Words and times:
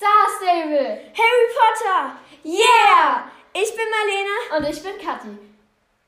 Star 0.00 0.28
Stable. 0.38 0.98
Harry 1.12 1.46
Potter! 1.58 2.16
Yeah! 2.42 3.24
Ich 3.52 3.70
bin 3.76 3.84
Marlene 3.92 4.56
Und 4.56 4.74
ich 4.74 4.82
bin 4.82 4.92
Kathi. 4.98 5.28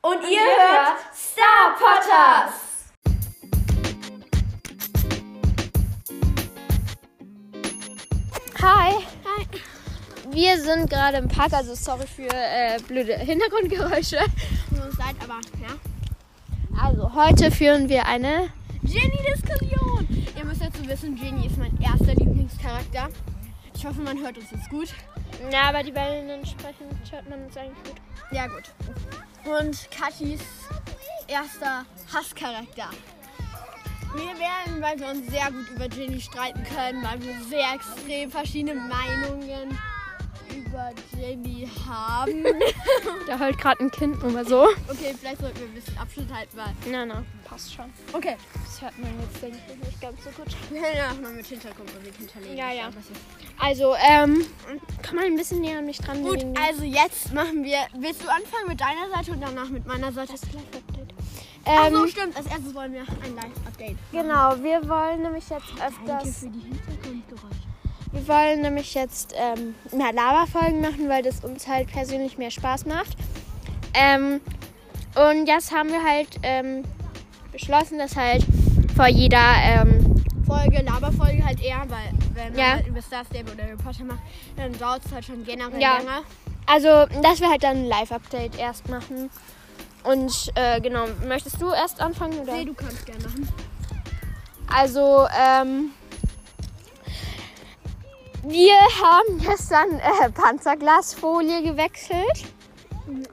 und, 0.01 0.23
ihr, 0.23 0.31
ihr 0.31 0.39
hört 0.39 0.87
hört 0.87 1.15
Star 1.15 1.75
Potters! 1.77 2.53
Hi. 8.63 8.93
Hi. 9.25 9.47
Wir 10.31 10.59
sind 10.59 10.89
gerade 10.89 11.17
im 11.17 11.27
Park, 11.27 11.53
also 11.53 11.75
sorry 11.75 12.07
für 12.07 12.33
äh, 12.33 12.79
blöde 12.87 13.15
Hintergrundgeräusche. 13.19 14.17
Seid 14.97 15.15
aber, 15.21 15.39
ja. 15.61 16.81
Also 16.81 17.13
heute 17.13 17.51
führen 17.51 17.87
wir 17.89 18.07
eine. 18.07 18.49
Ginny-Diskussion! 18.81 20.07
Ihr 20.35 20.45
müsst 20.45 20.63
dazu 20.63 20.87
wissen, 20.87 21.15
Ginny 21.15 21.45
ist 21.45 21.59
mein 21.59 21.79
erster 21.79 22.15
Lieblingscharakter. 22.15 23.09
Ich 23.83 23.89
hoffe, 23.89 23.99
man 23.99 24.17
hört 24.17 24.37
uns 24.37 24.49
jetzt 24.49 24.69
gut. 24.69 24.87
Ja, 25.51 25.63
aber 25.63 25.83
die 25.83 25.91
Bällen 25.91 26.45
sprechen, 26.45 26.87
hört 27.11 27.29
man 27.29 27.43
uns 27.43 27.57
eigentlich 27.57 27.83
gut. 27.83 27.95
Ja, 28.31 28.47
gut. 28.47 28.63
Und 29.43 29.91
Katis 29.91 30.39
erster 31.27 31.85
Hasscharakter. 32.13 32.91
Wir 34.15 34.39
werden, 34.39 34.81
weil 34.81 34.97
wir 34.97 35.09
uns 35.09 35.29
sehr 35.29 35.51
gut 35.51 35.69
über 35.69 35.89
Ginny 35.89 36.21
streiten 36.21 36.63
können, 36.63 37.03
weil 37.03 37.21
wir 37.23 37.33
sehr 37.49 37.73
extrem 37.73 38.31
verschiedene 38.31 38.75
Meinungen 38.75 39.77
über 40.73 40.91
Ginny 41.15 41.69
haben. 41.87 42.43
Da 43.27 43.39
heult 43.39 43.57
gerade 43.57 43.79
ein 43.81 43.91
Kind 43.91 44.21
mal 44.33 44.45
so. 44.45 44.63
okay, 44.89 45.15
vielleicht 45.17 45.39
sollten 45.39 45.59
wir 45.59 45.67
ein 45.67 45.73
bisschen 45.73 45.97
Abschnitt 45.97 46.33
halten, 46.33 46.57
weil. 46.57 46.73
Na, 46.91 47.05
na, 47.05 47.23
passt 47.45 47.73
schon. 47.73 47.85
Okay. 48.11 48.35
Das 48.65 48.81
hört 48.81 48.99
man 48.99 49.09
jetzt, 49.21 49.41
denke 49.41 49.57
ich, 49.69 49.87
nicht 49.87 50.01
ganz 50.01 50.23
so 50.23 50.29
gut. 50.31 50.47
Ja 50.73 51.11
auch 51.11 51.21
mal 51.21 51.31
mit 51.31 51.45
Hintergrundmusik 51.45 52.15
hinterlegen. 52.17 52.57
Ja, 52.57 52.71
ja. 52.71 52.87
Das 52.87 53.05
Also, 53.59 53.95
ähm, 53.95 54.45
komm 55.07 55.15
mal 55.15 55.25
ein 55.25 55.35
bisschen 55.35 55.61
näher 55.61 55.79
an 55.79 55.85
mich 55.85 55.99
dran. 55.99 56.21
Gut, 56.23 56.41
wegen 56.41 56.53
dem 56.53 56.63
also 56.63 56.83
jetzt 56.83 57.33
machen 57.33 57.63
wir. 57.63 57.77
Willst 57.97 58.23
du 58.23 58.27
anfangen 58.27 58.67
mit 58.67 58.81
deiner 58.81 59.09
Seite 59.15 59.31
und 59.31 59.41
danach 59.41 59.69
mit 59.69 59.85
meiner 59.85 60.11
Seite? 60.11 60.33
Live-Update. 60.33 61.13
Ach 61.65 61.87
Ähm, 61.87 61.93
so, 61.93 62.07
stimmt. 62.07 62.35
Als 62.35 62.45
erstes 62.47 62.73
wollen 62.73 62.93
wir 62.93 63.01
ein 63.01 63.35
Live-Update. 63.35 63.97
genau, 64.11 64.61
wir 64.61 64.87
wollen 64.89 65.21
nämlich 65.21 65.47
jetzt 65.49 65.71
öfters. 65.73 66.39
für 66.39 66.49
die 66.49 66.59
Hintergrundgeräusche. 66.59 67.72
Wir 68.13 68.27
wollen 68.27 68.61
nämlich 68.61 68.93
jetzt 68.93 69.33
ähm, 69.35 69.73
mehr 69.91 70.13
Laberfolgen 70.13 70.81
machen, 70.81 71.09
weil 71.09 71.23
das 71.23 71.43
uns 71.43 71.67
halt 71.67 71.87
persönlich 71.91 72.37
mehr 72.37 72.51
Spaß 72.51 72.85
macht. 72.85 73.17
Ähm, 73.95 74.39
und 75.15 75.47
jetzt 75.47 75.71
haben 75.73 75.89
wir 75.89 76.03
halt 76.03 76.27
ähm, 76.43 76.83
beschlossen, 77.51 77.97
dass 77.97 78.15
halt 78.15 78.45
vor 78.95 79.07
jeder 79.07 79.43
ähm, 79.63 80.23
Folge, 80.45 80.83
Laberfolge 80.83 81.43
halt 81.43 81.59
eher, 81.61 81.81
weil 81.89 82.11
wenn 82.35 82.49
man 82.53 82.59
Ja. 82.59 82.73
halt 82.75 82.87
über 82.87 83.01
Star 83.01 83.23
Stable 83.25 83.51
oder 83.53 83.63
Harry 83.63 83.77
Potter 83.77 84.03
macht, 84.03 84.19
dann 84.57 84.77
dauert 84.77 85.01
es 85.05 85.11
halt 85.11 85.25
schon 85.25 85.43
generell 85.43 85.81
Ja. 85.81 85.97
länger. 85.97 86.21
Also, 86.67 87.05
dass 87.21 87.41
wir 87.41 87.49
halt 87.49 87.63
dann 87.63 87.77
ein 87.77 87.85
Live-Update 87.85 88.57
erst 88.59 88.89
machen. 88.89 89.29
Und 90.03 90.51
äh, 90.55 90.79
genau, 90.81 91.05
möchtest 91.27 91.59
du 91.61 91.71
erst 91.71 91.99
anfangen? 91.99 92.37
Oder? 92.39 92.53
Nee, 92.57 92.65
du 92.65 92.73
kannst 92.75 93.05
gerne 93.05 93.23
machen. 93.23 93.47
Also, 94.73 95.27
ähm, 95.37 95.91
wir 98.43 98.73
haben 98.75 99.39
gestern 99.39 99.99
äh, 99.99 100.29
Panzerglasfolie 100.31 101.63
gewechselt. 101.63 102.45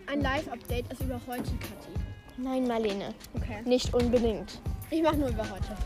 Ein 0.07 0.21
Live-Update 0.23 0.93
ist 0.93 1.01
über 1.03 1.21
heute, 1.27 1.43
Kathi. 1.43 1.95
Nein, 2.37 2.67
Marlene, 2.67 3.15
Okay. 3.37 3.61
nicht 3.65 3.93
unbedingt. 3.95 4.61
Ich 4.91 5.03
mache 5.03 5.17
nur 5.17 5.29
über 5.29 5.43
heute. 5.43 5.77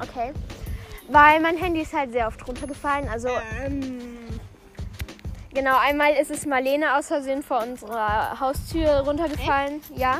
Okay. 0.00 0.32
Weil 1.08 1.40
mein 1.40 1.56
Handy 1.56 1.82
ist 1.82 1.92
halt 1.92 2.12
sehr 2.12 2.26
oft 2.28 2.46
runtergefallen. 2.46 3.08
Also, 3.08 3.28
Ähm, 3.64 3.98
genau, 5.52 5.76
einmal 5.78 6.12
ist 6.14 6.30
es 6.30 6.46
Marlene 6.46 6.96
aus 6.96 7.08
Versehen 7.08 7.42
vor 7.42 7.62
unserer 7.62 8.38
Haustür 8.38 9.00
runtergefallen. 9.00 9.80
Ja. 9.96 10.18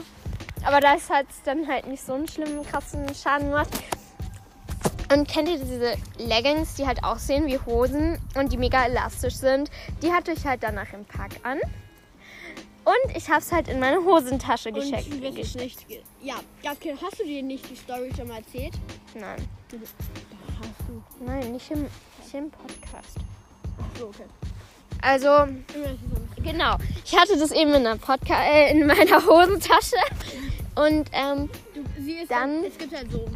Aber 0.64 0.80
das 0.80 1.10
hat 1.10 1.26
dann 1.44 1.66
halt 1.66 1.86
nicht 1.86 2.04
so 2.04 2.14
einen 2.14 2.28
schlimmen, 2.28 2.64
krassen 2.64 3.06
Schaden 3.14 3.50
gemacht. 3.50 3.68
Und 5.12 5.28
kennt 5.28 5.48
ihr 5.48 5.58
diese 5.58 5.94
Leggings, 6.18 6.74
die 6.74 6.86
halt 6.86 7.04
aussehen 7.04 7.46
wie 7.46 7.58
Hosen 7.58 8.18
und 8.34 8.52
die 8.52 8.56
mega 8.56 8.86
elastisch 8.86 9.34
sind? 9.34 9.70
Die 10.02 10.12
hatte 10.12 10.32
ich 10.32 10.46
halt 10.46 10.62
danach 10.62 10.92
im 10.92 11.04
Park 11.04 11.32
an. 11.42 11.58
Und 12.84 13.16
ich 13.16 13.28
habe 13.28 13.40
es 13.40 13.52
halt 13.52 13.68
in 13.68 13.78
meine 13.78 14.04
Hosentasche 14.04 14.70
und 14.70 14.74
geschickt. 14.76 15.38
es 15.38 15.54
nicht. 15.54 15.86
Ja, 16.20 16.36
Gaske, 16.62 16.94
hast 17.00 17.20
du 17.20 17.24
dir 17.24 17.42
nicht 17.42 17.68
die 17.70 17.76
Story 17.76 18.10
schon 18.16 18.28
mal 18.28 18.38
erzählt? 18.38 18.72
Nein, 19.14 19.46
hast 19.70 20.88
du. 20.88 21.24
nein, 21.24 21.52
nicht 21.52 21.70
im, 21.70 21.82
nicht 21.82 22.34
im 22.34 22.50
Podcast. 22.50 23.18
Ach 23.78 23.98
so, 23.98 24.06
okay. 24.06 24.24
Also, 25.00 25.28
Genau. 26.42 26.76
Ich 27.04 27.16
hatte 27.16 27.36
das 27.38 27.50
eben 27.52 27.74
in, 27.74 27.98
Podca 27.98 28.42
äh, 28.44 28.70
in 28.72 28.86
meiner 28.86 29.24
Hosentasche. 29.26 29.96
Und 30.74 31.08
ähm, 31.12 31.48
Du, 31.74 31.84
sie 32.02 32.12
ist 32.14 32.30
Dann- 32.30 32.64
Es 32.64 32.78
gibt 32.78 32.94
halt 32.94 33.10
so. 33.12 33.28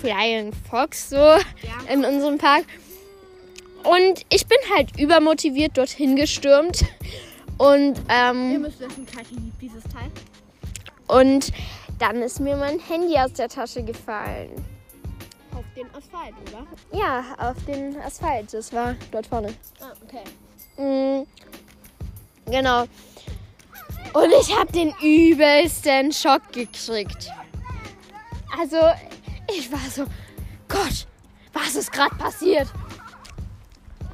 Flying 0.00 0.52
Fox 0.70 1.10
so 1.10 1.16
Ja. 1.16 1.40
in 1.92 2.04
unserem 2.04 2.38
Park. 2.38 2.64
Und 3.84 4.24
ich 4.28 4.46
bin 4.46 4.58
halt 4.74 4.98
übermotiviert 4.98 5.76
dorthin 5.78 6.16
gestürmt. 6.16 6.84
Und, 7.58 7.98
Ihr 7.98 8.04
ähm, 8.08 8.62
müsst 8.62 8.80
wissen, 8.80 9.06
Kathi 9.06 9.34
liebt 9.34 9.60
dieses 9.60 9.82
Teil. 9.84 10.10
und 11.08 11.52
dann 11.98 12.22
ist 12.22 12.40
mir 12.40 12.56
mein 12.56 12.78
Handy 12.78 13.16
aus 13.18 13.32
der 13.34 13.48
Tasche 13.48 13.82
gefallen. 13.82 14.50
Auf 15.54 15.64
den 15.76 15.86
Asphalt, 15.94 16.34
oder? 16.48 16.66
Ja, 16.98 17.24
auf 17.38 17.62
den 17.66 18.00
Asphalt. 18.00 18.52
Das 18.54 18.72
war 18.72 18.94
dort 19.10 19.26
vorne. 19.26 19.52
Ah, 19.80 19.92
okay. 20.06 20.24
Mm, 20.82 21.26
genau. 22.50 22.82
Und 24.14 24.32
ich 24.40 24.56
habe 24.56 24.72
den 24.72 24.94
übelsten 25.02 26.12
Schock 26.12 26.50
gekriegt. 26.52 27.30
Also, 28.58 28.78
ich 29.56 29.72
war 29.72 29.78
so, 29.90 30.04
Gott, 30.68 31.06
was 31.52 31.76
ist 31.76 31.92
gerade 31.92 32.14
passiert? 32.16 32.68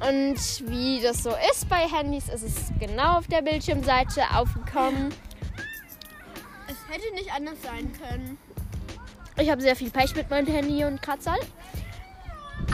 Und 0.07 0.37
wie 0.69 1.01
das 1.01 1.23
so 1.23 1.31
ist 1.51 1.67
bei 1.69 1.87
Handys, 1.87 2.29
ist 2.29 2.43
es 2.43 2.71
genau 2.79 3.17
auf 3.17 3.25
der 3.27 3.41
Bildschirmseite 3.41 4.21
aufgekommen. 4.35 5.11
Es 6.67 6.77
hätte 6.93 7.11
nicht 7.15 7.33
anders 7.33 7.57
sein 7.63 7.91
können. 7.93 8.37
Ich 9.39 9.49
habe 9.49 9.59
sehr 9.61 9.75
viel 9.75 9.89
Pech 9.89 10.15
mit 10.15 10.29
meinem 10.29 10.45
Handy 10.47 10.83
und 10.83 11.01
Kratzern. 11.01 11.39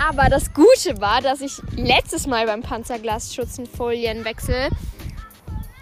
Aber 0.06 0.28
das 0.30 0.54
Gute 0.54 1.00
war, 1.00 1.22
dass 1.22 1.40
ich 1.42 1.62
letztes 1.76 2.28
Mal 2.28 2.46
beim 2.46 2.62
Panzerglasschutzenfolienwechsel 2.62 4.68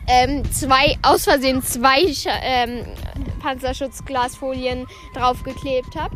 ähm, 0.07 0.43
zwei, 0.51 0.97
aus 1.01 1.23
Versehen 1.23 1.63
zwei 1.63 2.13
ähm, 2.25 2.85
Panzerschutzglasfolien 3.41 4.87
draufgeklebt 5.13 5.95
habe. 5.95 6.15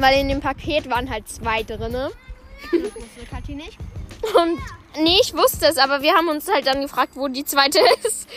Weil 0.00 0.20
in 0.20 0.28
dem 0.28 0.40
Paket 0.40 0.90
waren 0.90 1.10
halt 1.10 1.28
zwei 1.28 1.62
drinne. 1.62 2.10
Das 2.72 2.72
wusste 2.72 3.26
Kathi 3.30 3.54
nicht. 3.54 3.78
Und 4.34 4.58
nee, 5.02 5.18
ich 5.20 5.34
wusste 5.34 5.66
es, 5.66 5.78
aber 5.78 6.02
wir 6.02 6.14
haben 6.14 6.28
uns 6.28 6.50
halt 6.50 6.66
dann 6.66 6.80
gefragt, 6.80 7.12
wo 7.14 7.28
die 7.28 7.44
zweite 7.44 7.78
ist. 8.04 8.28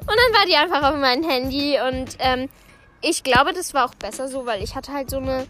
Und 0.00 0.08
dann 0.08 0.40
war 0.40 0.46
die 0.46 0.56
einfach 0.56 0.90
auf 0.90 0.96
meinem 0.96 1.28
Handy. 1.28 1.78
Und 1.80 2.16
ähm, 2.18 2.48
ich 3.02 3.22
glaube, 3.22 3.52
das 3.52 3.74
war 3.74 3.86
auch 3.86 3.94
besser 3.94 4.28
so, 4.28 4.46
weil 4.46 4.62
ich 4.62 4.74
hatte 4.74 4.92
halt 4.92 5.10
so 5.10 5.18
eine 5.18 5.46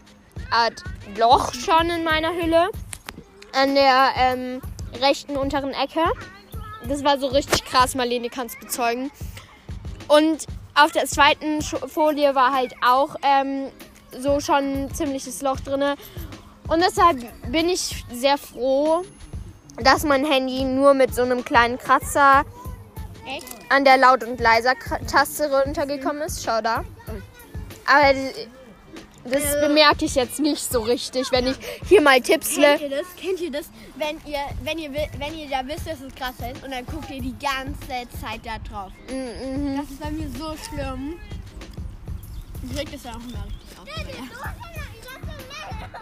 Art 0.50 0.82
Loch 1.16 1.54
schon 1.54 1.91
in 1.91 2.04
meiner 2.04 2.34
Hülle. 2.34 2.71
An 3.53 3.75
der 3.75 4.10
ähm, 4.16 4.60
rechten 5.00 5.37
unteren 5.37 5.72
Ecke. 5.72 6.04
Das 6.88 7.03
war 7.04 7.19
so 7.19 7.28
richtig 7.28 7.65
krass, 7.65 7.94
Marlene 7.94 8.28
kann 8.28 8.47
es 8.47 8.59
bezeugen. 8.59 9.10
Und 10.09 10.47
auf 10.75 10.93
der 10.93 11.06
zweiten 11.06 11.62
Folie 11.62 12.34
war 12.34 12.53
halt 12.53 12.75
auch 12.84 13.16
ähm, 13.22 13.71
so 14.19 14.41
schon 14.41 14.84
ein 14.84 14.94
ziemliches 14.94 15.43
Loch 15.43 15.61
drinne. 15.61 15.97
Und 16.69 16.81
deshalb 16.81 17.19
bin 17.50 17.69
ich 17.69 18.05
sehr 18.12 18.39
froh, 18.39 19.05
dass 19.83 20.04
mein 20.04 20.25
Handy 20.25 20.65
nur 20.65 20.95
mit 20.95 21.15
so 21.15 21.22
einem 21.22 21.45
kleinen 21.45 21.78
Kratzer 21.78 22.45
Echt? 23.27 23.47
an 23.69 23.84
der 23.84 23.98
Laut- 23.98 24.25
und 24.25 24.41
Leiser-Taste 24.41 25.51
runtergekommen 25.51 26.22
ist. 26.22 26.45
Schau 26.45 26.60
da. 26.60 26.84
Aber 27.86 28.15
das 29.25 29.60
bemerke 29.60 30.04
ich 30.04 30.15
jetzt 30.15 30.39
nicht 30.39 30.72
so 30.72 30.81
richtig, 30.81 31.31
wenn 31.33 31.48
ich 31.48 31.57
hier 31.89 32.01
mal 32.01 32.21
tipsle. 32.21 32.78
Kennt 32.78 32.83
ihr 32.83 32.91
das? 32.91 33.07
Kennt 33.16 33.41
ihr 33.41 33.51
das? 33.51 33.71
Wenn 33.97 34.21
ihr, 34.25 34.39
wenn 34.63 34.78
ihr, 34.78 34.92
wenn 34.92 35.39
ihr 35.39 35.48
da 35.48 35.66
wisst, 35.66 35.86
dass 35.86 36.01
es 36.01 36.15
krass 36.15 36.34
ist 36.53 36.65
und 36.65 36.71
dann 36.71 36.86
guckt 36.86 37.10
ihr 37.10 37.21
die 37.21 37.34
ganze 37.39 38.09
Zeit 38.21 38.41
da 38.45 38.59
drauf. 38.69 38.92
Mhm. 39.09 39.77
Das 39.77 39.91
ist 39.91 40.01
bei 40.01 40.10
mir 40.10 40.28
so 40.39 40.54
schlimm. 40.69 41.19
Reg 42.74 42.91
das 42.92 43.04
ja 43.04 43.10
auch 43.10 43.16
immer 43.16 43.45
richtig 43.45 43.78
auf. 43.78 43.86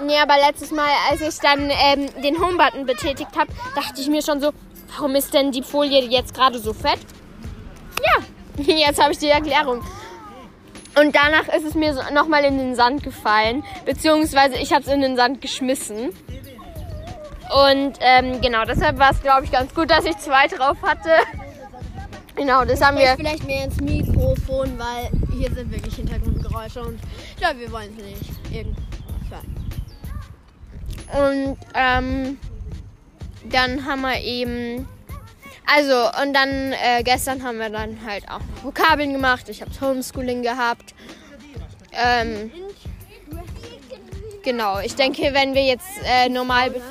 Ja. 0.08 0.22
Aber 0.22 0.37
letztes 0.37 0.70
Mal, 0.70 0.90
als 1.11 1.20
ich 1.20 1.38
dann 1.40 1.70
ähm, 1.70 2.08
den 2.22 2.40
Home-Button 2.40 2.87
betätigt 2.87 3.31
habe, 3.37 3.52
dachte 3.75 4.00
ich 4.00 4.08
mir 4.08 4.22
schon 4.22 4.40
so, 4.40 4.52
warum 4.93 5.14
ist 5.14 5.34
denn 5.34 5.52
die 5.52 5.62
Folie 5.62 6.05
jetzt 6.08 6.34
gerade 6.34 6.58
so 6.58 6.72
fett? 6.72 6.99
Ja, 8.05 8.64
jetzt 8.64 9.00
habe 9.02 9.12
ich 9.12 9.19
die 9.19 9.28
Erklärung. 9.28 9.82
Und 11.00 11.14
danach 11.14 11.49
ist 11.49 11.64
es 11.64 11.75
mir 11.75 11.93
so 11.93 12.00
nochmal 12.12 12.44
in 12.44 12.58
den 12.58 12.75
Sand 12.76 13.02
gefallen. 13.02 13.64
Beziehungsweise 13.84 14.56
ich 14.56 14.72
habe 14.72 14.82
es 14.82 14.88
in 14.88 15.00
den 15.00 15.17
Sand 15.17 15.40
geschmissen. 15.40 16.10
Und 17.69 17.99
ähm, 18.00 18.40
genau, 18.40 18.64
deshalb 18.64 18.99
war 18.99 19.10
es, 19.10 19.20
glaube 19.20 19.44
ich, 19.44 19.52
ganz 19.52 19.75
gut, 19.75 19.90
dass 19.90 20.05
ich 20.05 20.17
zwei 20.19 20.46
drauf 20.46 20.76
hatte. 20.82 21.10
Genau, 22.36 22.64
das 22.64 22.81
haben 22.81 22.98
wir. 22.98 23.14
Vielleicht 23.16 23.46
mehr 23.46 23.64
ins 23.64 23.81
Mikrofon, 23.81 24.76
weil 24.78 25.10
hier 25.36 25.52
sind 25.52 25.70
wirklich 25.70 25.94
Hintergrundgeräusche 25.94 26.82
und 26.82 26.98
ich 27.31 27.36
glaube, 27.36 27.60
wir 27.60 27.70
wollen 27.70 27.96
es 27.96 28.04
nicht 28.04 28.31
irgendwie 28.50 28.82
hören. 29.31 29.54
Und 31.12 31.58
ähm, 31.75 32.38
dann 33.50 33.84
haben 33.84 34.00
wir 34.00 34.20
eben. 34.20 34.88
Also, 35.66 36.10
und 36.22 36.34
dann 36.34 36.72
äh, 36.72 37.02
gestern 37.04 37.42
haben 37.42 37.58
wir 37.58 37.70
dann 37.70 38.04
halt 38.04 38.28
auch 38.28 38.40
Vokabeln 38.62 39.12
gemacht. 39.12 39.48
Ich 39.48 39.62
habe 39.62 39.70
Homeschooling 39.81 40.42
gehabt. 40.42 40.94
Ähm, 41.92 42.50
genau, 44.42 44.81
ich 44.81 44.96
denke, 44.96 45.32
wenn 45.32 45.54
wir 45.54 45.64
jetzt 45.64 45.88
äh, 46.04 46.28
normal. 46.28 46.75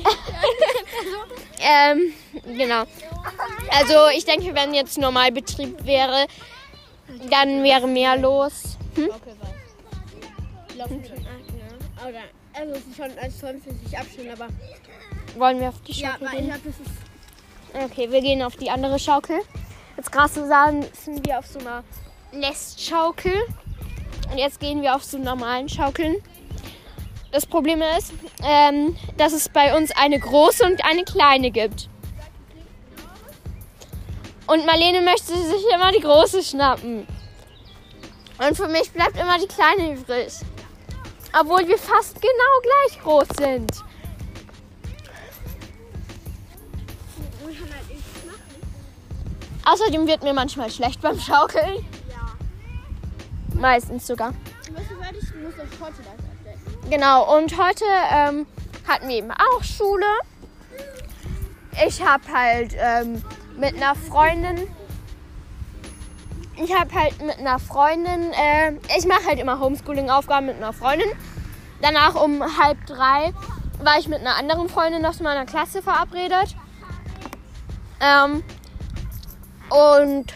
so 1.60 1.66
Ähm, 1.66 2.12
genau. 2.56 2.84
Also, 3.70 4.08
ich 4.16 4.24
denke, 4.24 4.54
wenn 4.54 4.74
jetzt 4.74 4.98
Normalbetrieb 4.98 5.84
wäre, 5.84 6.26
dann 7.30 7.62
wäre 7.62 7.86
mehr 7.86 8.16
los. 8.16 8.76
Hm? 8.94 9.10
Okay, 9.10 9.34
was? 9.40 10.76
Ja. 10.76 10.86
Oder, 12.08 12.20
also 12.54 12.72
es 12.72 12.86
ist 12.86 12.96
schon 12.96 13.18
als 13.18 13.38
52 13.38 13.98
Abstände, 13.98 14.32
aber 14.32 14.48
Wollen 15.36 15.60
wir 15.60 15.68
auf 15.68 15.82
die 15.86 15.92
ja, 15.92 16.12
Schaukel 16.12 16.26
ich 16.26 16.38
gehen? 16.38 16.46
glaube, 16.46 16.60
das 16.64 16.74
ist 16.86 17.90
Okay, 17.92 18.10
wir 18.10 18.20
gehen 18.20 18.42
auf 18.42 18.56
die 18.56 18.70
andere 18.70 18.98
Schaukel. 18.98 19.40
Jetzt 19.96 20.10
gerade 20.10 20.32
sahen 20.48 20.84
sind 20.92 21.24
wir 21.26 21.38
auf 21.38 21.46
so 21.46 21.58
einer 21.60 21.84
Nestschaukel. 22.32 23.34
Und 24.30 24.38
jetzt 24.38 24.58
gehen 24.60 24.82
wir 24.82 24.94
auf 24.96 25.04
so 25.04 25.18
normalen 25.18 25.68
Schaukeln. 25.68 26.16
Das 27.32 27.46
Problem 27.46 27.80
ist, 27.96 28.12
ähm, 28.42 28.96
dass 29.16 29.32
es 29.32 29.48
bei 29.48 29.76
uns 29.76 29.92
eine 29.92 30.18
große 30.18 30.64
und 30.64 30.84
eine 30.84 31.04
kleine 31.04 31.50
gibt. 31.50 31.88
Und 34.48 34.66
Marlene 34.66 35.00
möchte 35.00 35.36
sich 35.36 35.64
immer 35.72 35.92
die 35.92 36.00
große 36.00 36.42
schnappen. 36.42 37.06
Und 38.38 38.56
für 38.56 38.66
mich 38.66 38.90
bleibt 38.90 39.16
immer 39.16 39.38
die 39.38 39.46
kleine 39.46 39.94
übrig. 39.94 40.32
Obwohl 41.38 41.68
wir 41.68 41.78
fast 41.78 42.20
genau 42.20 42.60
gleich 42.62 43.00
groß 43.00 43.28
sind. 43.38 43.70
Außerdem 49.64 50.08
wird 50.08 50.24
mir 50.24 50.32
manchmal 50.32 50.68
schlecht 50.68 51.00
beim 51.00 51.20
Schaukeln. 51.20 51.86
Ja. 52.08 52.34
Meistens 53.54 54.08
sogar. 54.08 54.32
Du 54.66 54.72
musst 54.72 54.90
das 54.90 55.80
heute 55.80 55.96
das 55.98 56.08
abdecken. 56.08 56.29
Genau, 56.90 57.36
und 57.36 57.56
heute 57.56 57.84
ähm, 58.12 58.46
hatten 58.88 59.08
wir 59.08 59.18
eben 59.18 59.30
auch 59.30 59.62
Schule. 59.62 60.06
Ich 61.86 62.04
habe 62.04 62.24
halt 62.34 62.74
ähm, 62.76 63.22
mit 63.56 63.76
einer 63.76 63.94
Freundin. 63.94 64.66
Ich 66.56 66.74
habe 66.74 66.92
halt 66.92 67.22
mit 67.22 67.38
einer 67.38 67.60
Freundin. 67.60 68.32
Äh, 68.32 68.72
ich 68.98 69.06
mache 69.06 69.24
halt 69.24 69.38
immer 69.38 69.60
Homeschooling-Aufgaben 69.60 70.46
mit 70.46 70.56
einer 70.56 70.72
Freundin. 70.72 71.06
Danach 71.80 72.16
um 72.16 72.42
halb 72.58 72.84
drei 72.86 73.32
war 73.84 74.00
ich 74.00 74.08
mit 74.08 74.18
einer 74.18 74.34
anderen 74.34 74.68
Freundin 74.68 75.06
aus 75.06 75.20
meiner 75.20 75.46
Klasse 75.46 75.82
verabredet. 75.82 76.56
Ähm, 78.00 78.42
und 79.68 80.34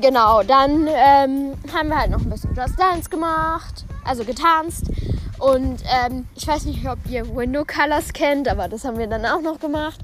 genau, 0.00 0.42
dann 0.42 0.86
ähm, 0.88 1.54
haben 1.72 1.88
wir 1.88 1.98
halt 1.98 2.10
noch 2.10 2.20
ein 2.20 2.30
bisschen 2.30 2.54
Just 2.54 2.78
Dance 2.78 3.08
gemacht, 3.08 3.84
also 4.04 4.24
getanzt. 4.24 4.90
Und 5.38 5.82
ähm, 5.84 6.26
ich 6.34 6.46
weiß 6.46 6.64
nicht, 6.64 6.86
ob 6.88 6.98
ihr 7.08 7.34
Window 7.34 7.64
Colors 7.64 8.12
kennt, 8.12 8.48
aber 8.48 8.68
das 8.68 8.84
haben 8.84 8.98
wir 8.98 9.06
dann 9.06 9.24
auch 9.24 9.40
noch 9.40 9.60
gemacht. 9.60 10.00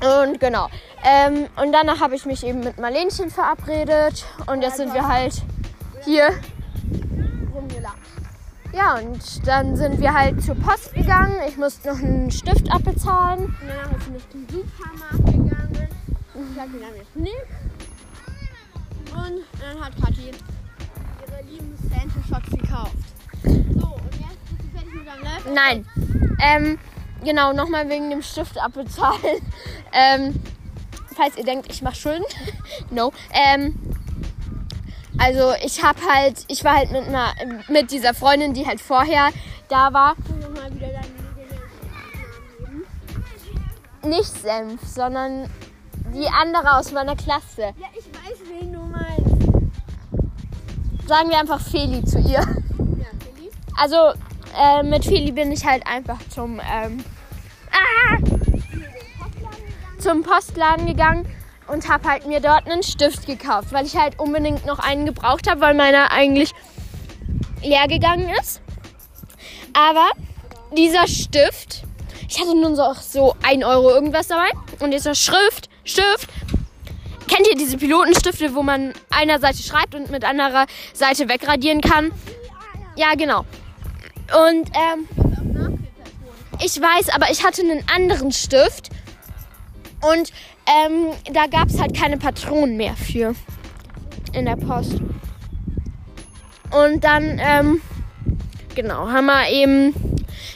Und 0.00 0.40
genau. 0.40 0.68
Ähm, 1.04 1.46
und 1.60 1.72
danach 1.72 2.00
habe 2.00 2.14
ich 2.14 2.24
mich 2.24 2.46
eben 2.46 2.60
mit 2.60 2.78
Marlenchen 2.78 3.30
verabredet. 3.30 4.24
Und 4.46 4.62
jetzt 4.62 4.76
sind 4.76 4.94
wir 4.94 5.06
halt 5.06 5.42
hier. 6.04 6.30
Ja, 8.72 8.96
und 8.96 9.46
dann 9.46 9.76
sind 9.76 10.00
wir 10.00 10.12
halt 10.12 10.42
zur 10.42 10.54
Post 10.54 10.94
gegangen. 10.94 11.36
Ich 11.48 11.56
musste 11.56 11.88
noch 11.88 11.98
einen 11.98 12.30
Stift 12.30 12.70
abbezahlen. 12.70 13.46
Und 13.46 13.96
ist 13.96 14.04
sie 14.04 14.12
noch 14.12 14.30
zum 14.30 14.46
Supermarkt 14.48 15.26
gegangen. 15.26 15.88
Ich 16.34 16.60
habe 16.60 16.70
dann 16.78 16.96
jetzt 16.96 17.16
nichts. 17.16 17.67
Und 19.18 19.42
dann 19.60 19.84
hat 19.84 19.92
Kathi 20.00 20.30
ihre 20.30 21.42
lieben 21.50 21.76
Santa 21.90 22.20
Shots 22.28 22.50
gekauft. 22.50 22.92
So, 23.42 23.50
und 23.50 24.14
jetzt 24.14 24.38
bist 24.48 24.62
du 24.62 24.68
fertig 24.72 24.94
mit 24.94 25.06
deinem 25.06 25.22
Laptop? 25.24 25.54
Nein. 25.54 25.86
Ähm, 26.40 26.78
genau, 27.24 27.52
nochmal 27.52 27.88
wegen 27.88 28.10
dem 28.10 28.22
Stift 28.22 28.58
abbezahlen. 28.58 29.42
ähm, 29.92 30.40
falls 31.16 31.36
ihr 31.36 31.44
denkt, 31.44 31.70
ich 31.70 31.82
mache 31.82 31.96
Schulden. 31.96 32.24
no. 32.90 33.12
Ähm, 33.32 33.78
also 35.18 35.52
ich 35.64 35.82
habe 35.82 35.98
halt, 36.08 36.44
ich 36.46 36.62
war 36.62 36.76
halt 36.76 36.92
mit 36.92 37.08
einer, 37.08 37.34
mit 37.68 37.90
dieser 37.90 38.14
Freundin, 38.14 38.54
die 38.54 38.66
halt 38.66 38.80
vorher 38.80 39.30
da 39.68 39.92
war, 39.92 40.14
nicht 44.04 44.26
Senf, 44.26 44.80
sondern 44.86 45.50
die 46.14 46.26
andere 46.28 46.76
aus 46.76 46.92
meiner 46.92 47.16
Klasse. 47.16 47.72
Ja, 47.76 47.88
ich 47.92 48.06
weiß, 48.06 48.38
wen 48.48 48.72
du 48.72 48.80
meinst. 48.80 49.28
Sagen 51.06 51.30
wir 51.30 51.38
einfach 51.38 51.60
Feli 51.60 52.04
zu 52.04 52.18
ihr. 52.18 52.32
Ja, 52.32 52.42
Philly. 52.46 53.50
Also 53.76 54.12
äh, 54.56 54.82
mit 54.82 55.04
Feli 55.04 55.32
bin 55.32 55.52
ich 55.52 55.64
halt 55.64 55.86
einfach 55.86 56.18
zum, 56.28 56.60
ähm, 56.60 57.04
ah, 57.72 58.18
zum 59.98 60.22
Postladen 60.22 60.86
gegangen 60.86 61.26
und 61.68 61.88
habe 61.88 62.08
halt 62.08 62.26
mir 62.26 62.40
dort 62.40 62.66
einen 62.66 62.82
Stift 62.82 63.26
gekauft, 63.26 63.72
weil 63.72 63.86
ich 63.86 63.96
halt 63.96 64.18
unbedingt 64.18 64.66
noch 64.66 64.78
einen 64.78 65.06
gebraucht 65.06 65.48
habe, 65.48 65.60
weil 65.60 65.74
meiner 65.74 66.10
eigentlich 66.10 66.52
leer 67.62 67.86
gegangen 67.88 68.28
ist. 68.40 68.60
Aber 69.72 70.08
dieser 70.76 71.06
Stift, 71.06 71.84
ich 72.28 72.40
hatte 72.40 72.54
nun 72.54 72.74
so, 72.74 72.94
so 73.00 73.36
1 73.42 73.64
Euro 73.64 73.90
irgendwas 73.90 74.28
dabei 74.28 74.50
und 74.80 74.90
dieser 74.90 75.14
Schrift, 75.14 75.67
Stift, 75.88 76.28
kennt 77.26 77.48
ihr 77.48 77.56
diese 77.56 77.78
Pilotenstifte, 77.78 78.54
wo 78.54 78.62
man 78.62 78.92
einer 79.10 79.38
Seite 79.40 79.62
schreibt 79.62 79.94
und 79.94 80.10
mit 80.10 80.24
anderer 80.24 80.66
Seite 80.92 81.28
wegradieren 81.28 81.80
kann? 81.80 82.12
Ja, 82.96 83.14
genau. 83.14 83.46
Und 84.50 84.70
ähm, 84.74 85.78
ich 86.62 86.80
weiß, 86.80 87.08
aber 87.10 87.30
ich 87.30 87.44
hatte 87.44 87.62
einen 87.62 87.82
anderen 87.94 88.32
Stift 88.32 88.90
und 90.02 90.32
ähm, 90.66 91.12
da 91.32 91.46
gab 91.46 91.68
es 91.68 91.80
halt 91.80 91.96
keine 91.96 92.18
Patronen 92.18 92.76
mehr 92.76 92.94
für 92.94 93.34
in 94.32 94.44
der 94.44 94.56
Post. 94.56 95.00
Und 96.70 97.02
dann, 97.02 97.40
ähm, 97.42 97.80
genau, 98.74 99.08
haben 99.08 99.26
wir 99.26 99.48
eben, 99.48 99.94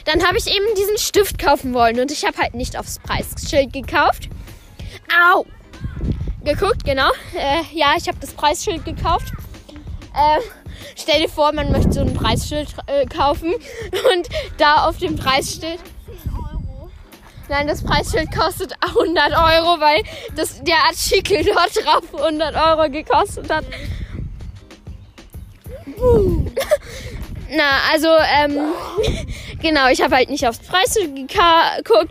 dann 0.05 0.23
habe 0.23 0.37
ich 0.37 0.47
eben 0.47 0.65
diesen 0.77 0.97
Stift 0.99 1.39
kaufen 1.39 1.73
wollen 1.73 1.99
und 1.99 2.11
ich 2.11 2.23
habe 2.23 2.37
halt 2.37 2.53
nicht 2.53 2.77
aufs 2.77 2.99
Preisschild 2.99 3.73
gekauft. 3.73 4.29
Au! 5.13 5.45
Geguckt, 6.43 6.83
genau. 6.83 7.09
Äh, 7.35 7.61
ja, 7.71 7.93
ich 7.97 8.07
habe 8.07 8.17
das 8.19 8.33
Preisschild 8.33 8.83
gekauft. 8.83 9.31
Äh, 10.13 10.39
stell 10.95 11.21
dir 11.21 11.29
vor, 11.29 11.53
man 11.53 11.71
möchte 11.71 11.93
so 11.93 12.01
ein 12.01 12.13
Preisschild 12.13 12.67
äh, 12.87 13.05
kaufen 13.05 13.53
und 13.53 14.29
da 14.57 14.87
auf 14.87 14.97
dem 14.97 15.15
Preisschild 15.15 15.79
10 16.05 16.33
Euro. 16.33 16.89
Nein, 17.47 17.67
das 17.67 17.83
Preisschild 17.83 18.29
kostet 18.35 18.73
100 18.81 19.31
Euro, 19.31 19.79
weil 19.79 20.03
das, 20.35 20.61
der 20.63 20.83
Artikel 20.85 21.43
dort 21.53 21.75
drauf 21.85 22.03
100 22.13 22.55
Euro 22.55 22.89
gekostet 22.89 23.49
hat. 23.49 23.65
Na, 27.49 27.81
also, 27.91 28.07
ähm, 28.35 28.73
genau, 29.61 29.87
ich 29.89 30.01
habe 30.01 30.15
halt 30.15 30.29
nicht 30.29 30.47
aufs 30.47 30.59
Preisschild 30.59 31.15
geguckt 31.15 32.09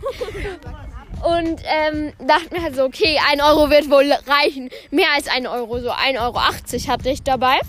und 1.23 1.61
ähm, 1.63 2.13
dachte 2.19 2.53
mir 2.53 2.61
halt 2.61 2.75
so, 2.75 2.83
okay, 2.83 3.17
1 3.31 3.41
Euro 3.41 3.69
wird 3.69 3.89
wohl 3.89 4.11
reichen. 4.27 4.69
Mehr 4.91 5.07
als 5.15 5.27
1 5.27 5.47
Euro, 5.47 5.79
so 5.79 5.91
1,80 5.91 6.21
Euro 6.21 6.41
hatte 6.41 7.09
ich 7.09 7.23
dabei. 7.23 7.59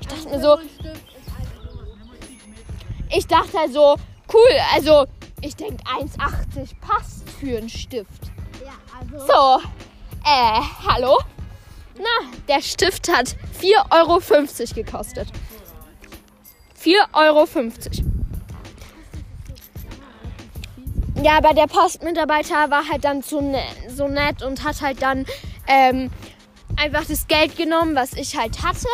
Ich 0.00 0.08
dachte 0.08 0.28
mir 0.28 0.40
so, 0.40 0.56
ein 0.56 0.68
Stück 0.68 0.92
ist 0.92 1.28
1 1.38 1.48
Euro. 1.70 2.10
ich 3.16 3.26
dachte 3.26 3.58
halt 3.58 3.72
so, 3.72 3.96
cool, 4.32 4.58
also 4.74 5.06
ich 5.40 5.54
denke 5.54 5.82
1,80 5.84 6.70
passt 6.80 7.28
für 7.38 7.58
einen 7.58 7.68
Stift. 7.68 8.08
Ja, 8.64 8.72
also. 8.98 9.26
So, 9.26 9.68
äh, 10.24 10.60
hallo? 10.88 11.18
Na, 11.96 12.28
der 12.48 12.62
Stift 12.62 13.08
hat 13.08 13.36
4,50 13.60 13.90
Euro 13.92 14.74
gekostet. 14.74 15.28
4,50 16.82 17.14
Euro. 17.14 18.13
Ja, 21.22 21.38
aber 21.38 21.54
der 21.54 21.66
Postmitarbeiter 21.66 22.70
war 22.70 22.88
halt 22.88 23.04
dann 23.04 23.22
so, 23.22 23.40
ne 23.40 23.62
so 23.88 24.08
nett 24.08 24.42
und 24.42 24.64
hat 24.64 24.80
halt 24.82 25.00
dann 25.00 25.24
ähm, 25.68 26.10
einfach 26.76 27.04
das 27.06 27.28
Geld 27.28 27.56
genommen, 27.56 27.94
was 27.94 28.14
ich 28.14 28.36
halt 28.36 28.62
hatte. 28.62 28.88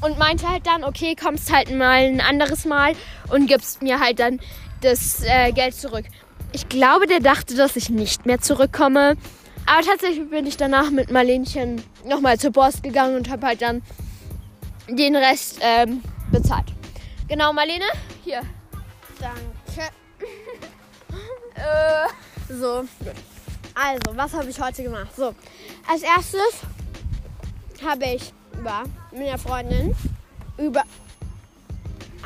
und 0.00 0.18
meinte 0.18 0.48
halt 0.48 0.66
dann, 0.66 0.82
okay, 0.82 1.14
kommst 1.14 1.52
halt 1.52 1.70
mal 1.70 2.04
ein 2.04 2.20
anderes 2.20 2.64
Mal 2.64 2.94
und 3.30 3.46
gibst 3.46 3.82
mir 3.82 4.00
halt 4.00 4.18
dann 4.18 4.40
das 4.80 5.22
äh, 5.22 5.52
Geld 5.52 5.74
zurück. 5.74 6.04
Ich 6.52 6.68
glaube, 6.68 7.06
der 7.06 7.20
dachte, 7.20 7.54
dass 7.54 7.76
ich 7.76 7.88
nicht 7.88 8.26
mehr 8.26 8.40
zurückkomme. 8.40 9.16
Aber 9.64 9.86
tatsächlich 9.86 10.28
bin 10.28 10.46
ich 10.46 10.56
danach 10.56 10.90
mit 10.90 11.10
Marlenchen 11.12 11.82
nochmal 12.04 12.38
zur 12.38 12.50
Post 12.50 12.82
gegangen 12.82 13.16
und 13.16 13.30
habe 13.30 13.46
halt 13.46 13.62
dann 13.62 13.82
den 14.88 15.14
Rest 15.14 15.60
ähm, 15.62 16.02
bezahlt. 16.32 16.66
Genau, 17.28 17.52
Marlene, 17.52 17.84
hier. 18.24 18.40
Danke. 19.20 19.92
äh, 21.54 22.52
so, 22.52 22.84
gut. 22.98 23.14
Also, 23.74 24.16
was 24.16 24.32
habe 24.34 24.50
ich 24.50 24.60
heute 24.60 24.82
gemacht? 24.82 25.08
So, 25.16 25.34
als 25.88 26.02
erstes 26.02 26.62
habe 27.84 28.04
ich 28.04 28.32
über 28.58 28.84
mit 29.10 29.28
einer 29.28 29.38
Freundin 29.38 29.94
über 30.58 30.82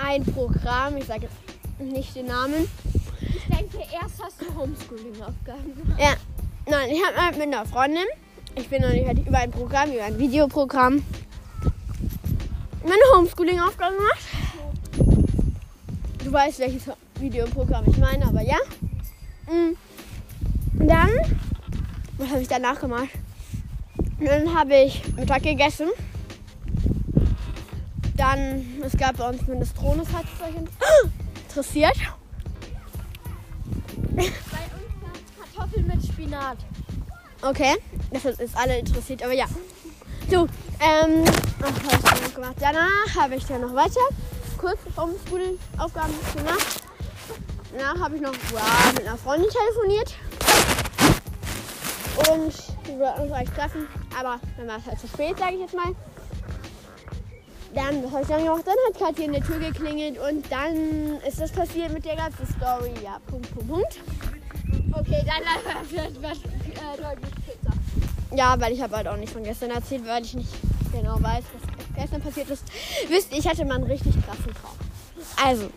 ein 0.04 0.24
Programm, 0.24 0.96
ich 0.96 1.06
sage 1.06 1.28
jetzt 1.28 1.90
nicht 1.92 2.14
den 2.16 2.26
Namen. 2.26 2.68
Ich 3.20 3.44
denke, 3.56 3.78
erst 3.78 4.22
hast 4.22 4.40
du 4.40 4.54
Homeschooling-Aufgaben 4.54 5.76
gemacht. 5.76 6.00
Ja, 6.00 6.14
nein, 6.66 6.90
ich 6.90 7.04
habe 7.04 7.16
mal 7.16 7.32
mit 7.32 7.42
einer 7.42 7.64
Freundin, 7.64 8.04
ich 8.54 8.68
bin 8.68 8.82
noch 8.82 8.90
nicht 8.90 9.04
fertig, 9.04 9.26
über 9.26 9.38
ein 9.38 9.50
Programm, 9.50 9.92
über 9.92 10.04
ein 10.04 10.18
Videoprogramm, 10.18 11.04
meine 12.82 13.02
Homeschooling-Aufgaben 13.14 13.96
gemacht. 13.96 14.20
Du 16.24 16.32
weißt, 16.32 16.58
welches 16.58 16.82
Videoprogramm 17.20 17.84
ich 17.88 17.98
meine, 17.98 18.26
aber 18.26 18.42
ja. 18.42 18.56
Mm. 19.46 19.76
Und 20.78 20.88
dann, 20.88 21.10
was 22.18 22.30
habe 22.30 22.40
ich 22.40 22.48
danach 22.48 22.80
gemacht? 22.80 23.08
Dann 24.20 24.54
habe 24.54 24.74
ich 24.74 25.02
Mittag 25.16 25.42
gegessen. 25.42 25.88
Dann, 28.16 28.64
es 28.82 28.96
gab 28.96 29.16
bei 29.18 29.28
uns 29.28 29.46
Minestrone, 29.46 30.04
falls 30.04 30.26
es 30.34 30.40
euch 30.42 30.54
interessiert. 31.48 31.96
Bei 34.14 34.22
uns 34.22 34.32
gab 35.02 35.54
Kartoffeln 35.54 35.86
mit 35.86 36.04
Spinat. 36.04 36.58
Okay, 37.42 37.76
das 38.10 38.24
ist 38.24 38.56
alle 38.56 38.78
interessiert, 38.78 39.22
aber 39.22 39.34
ja. 39.34 39.46
So, 40.30 40.48
ähm, 40.80 41.24
was 41.58 41.70
habe 41.70 42.16
ich 42.16 42.22
noch 42.22 42.34
gemacht? 42.34 42.56
Danach 42.58 43.14
habe 43.14 43.36
ich 43.36 43.44
dann 43.44 43.60
noch 43.60 43.74
weiter 43.74 44.00
kurz 44.58 44.78
Homeschooling-Aufgaben 44.96 46.14
gemacht. 46.34 46.85
Danach 47.76 48.00
habe 48.00 48.16
ich 48.16 48.22
noch 48.22 48.32
wow, 48.52 48.92
mit 48.94 49.06
einer 49.06 49.18
Freundin 49.18 49.50
telefoniert. 49.50 50.14
Und 52.30 52.54
wir 52.86 52.98
wollten 52.98 53.20
uns 53.22 53.32
eigentlich 53.32 53.50
treffen, 53.50 53.86
aber 54.18 54.40
dann 54.56 54.66
war 54.66 54.78
es 54.78 54.86
halt 54.86 54.98
zu 54.98 55.06
spät, 55.08 55.38
sage 55.38 55.54
ich 55.54 55.60
jetzt 55.60 55.74
mal. 55.74 55.94
Dann, 57.74 58.10
habe 58.10 58.22
ich 58.22 58.28
dann 58.28 58.42
gemacht? 58.42 58.62
Dann 58.64 58.74
hat 58.88 58.98
Katja 58.98 59.26
in 59.26 59.32
der 59.32 59.42
Tür 59.42 59.58
geklingelt 59.58 60.18
und 60.18 60.50
dann 60.50 61.20
ist 61.28 61.38
das 61.38 61.52
passiert 61.52 61.92
mit 61.92 62.06
der 62.06 62.16
ganzen 62.16 62.46
Story. 62.46 62.92
Ja, 63.04 63.18
Punkt, 63.26 63.52
Punkt, 63.52 63.68
Punkt. 63.68 64.00
Okay, 64.98 65.22
dann 65.26 65.90
wird 65.90 66.22
was 66.22 66.38
äh, 66.38 66.96
deutlich 66.96 67.34
kürzer. 67.44 67.76
Ja, 68.34 68.58
weil 68.58 68.72
ich 68.72 68.80
habe 68.80 68.96
halt 68.96 69.08
auch 69.08 69.18
nicht 69.18 69.32
von 69.32 69.42
gestern 69.44 69.70
erzählt, 69.70 70.06
weil 70.06 70.24
ich 70.24 70.32
nicht 70.32 70.54
genau 70.92 71.22
weiß, 71.22 71.44
was 71.52 71.94
gestern 71.94 72.22
passiert 72.22 72.48
ist. 72.48 72.64
Wisst 73.08 73.32
ihr, 73.32 73.38
ich 73.38 73.46
hatte 73.46 73.66
mal 73.66 73.74
einen 73.74 73.84
richtig 73.84 74.14
krassen 74.24 74.54
Traum. 74.54 74.76
Also, 75.44 75.68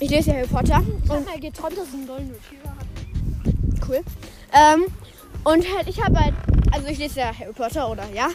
ich 0.00 0.10
lese 0.10 0.30
ja 0.30 0.36
Harry 0.36 0.46
Potter 0.46 0.82
Ich 1.04 1.10
habe 1.10 1.18
und 1.18 1.26
mal 1.26 1.40
geträumt, 1.40 1.76
dass 1.76 1.88
ich 1.88 1.94
einen 1.94 2.06
Golden 2.06 2.30
Retriever 2.30 2.68
habe. 2.70 3.88
cool. 3.88 4.04
Ähm, 4.52 4.84
und 5.44 5.76
halt, 5.76 5.88
ich 5.88 6.02
habe 6.02 6.18
halt, 6.18 6.34
also 6.72 6.86
ich 6.88 6.98
lese 6.98 7.20
ja 7.20 7.32
Harry 7.38 7.52
Potter 7.52 7.90
oder 7.90 8.04
ja. 8.14 8.28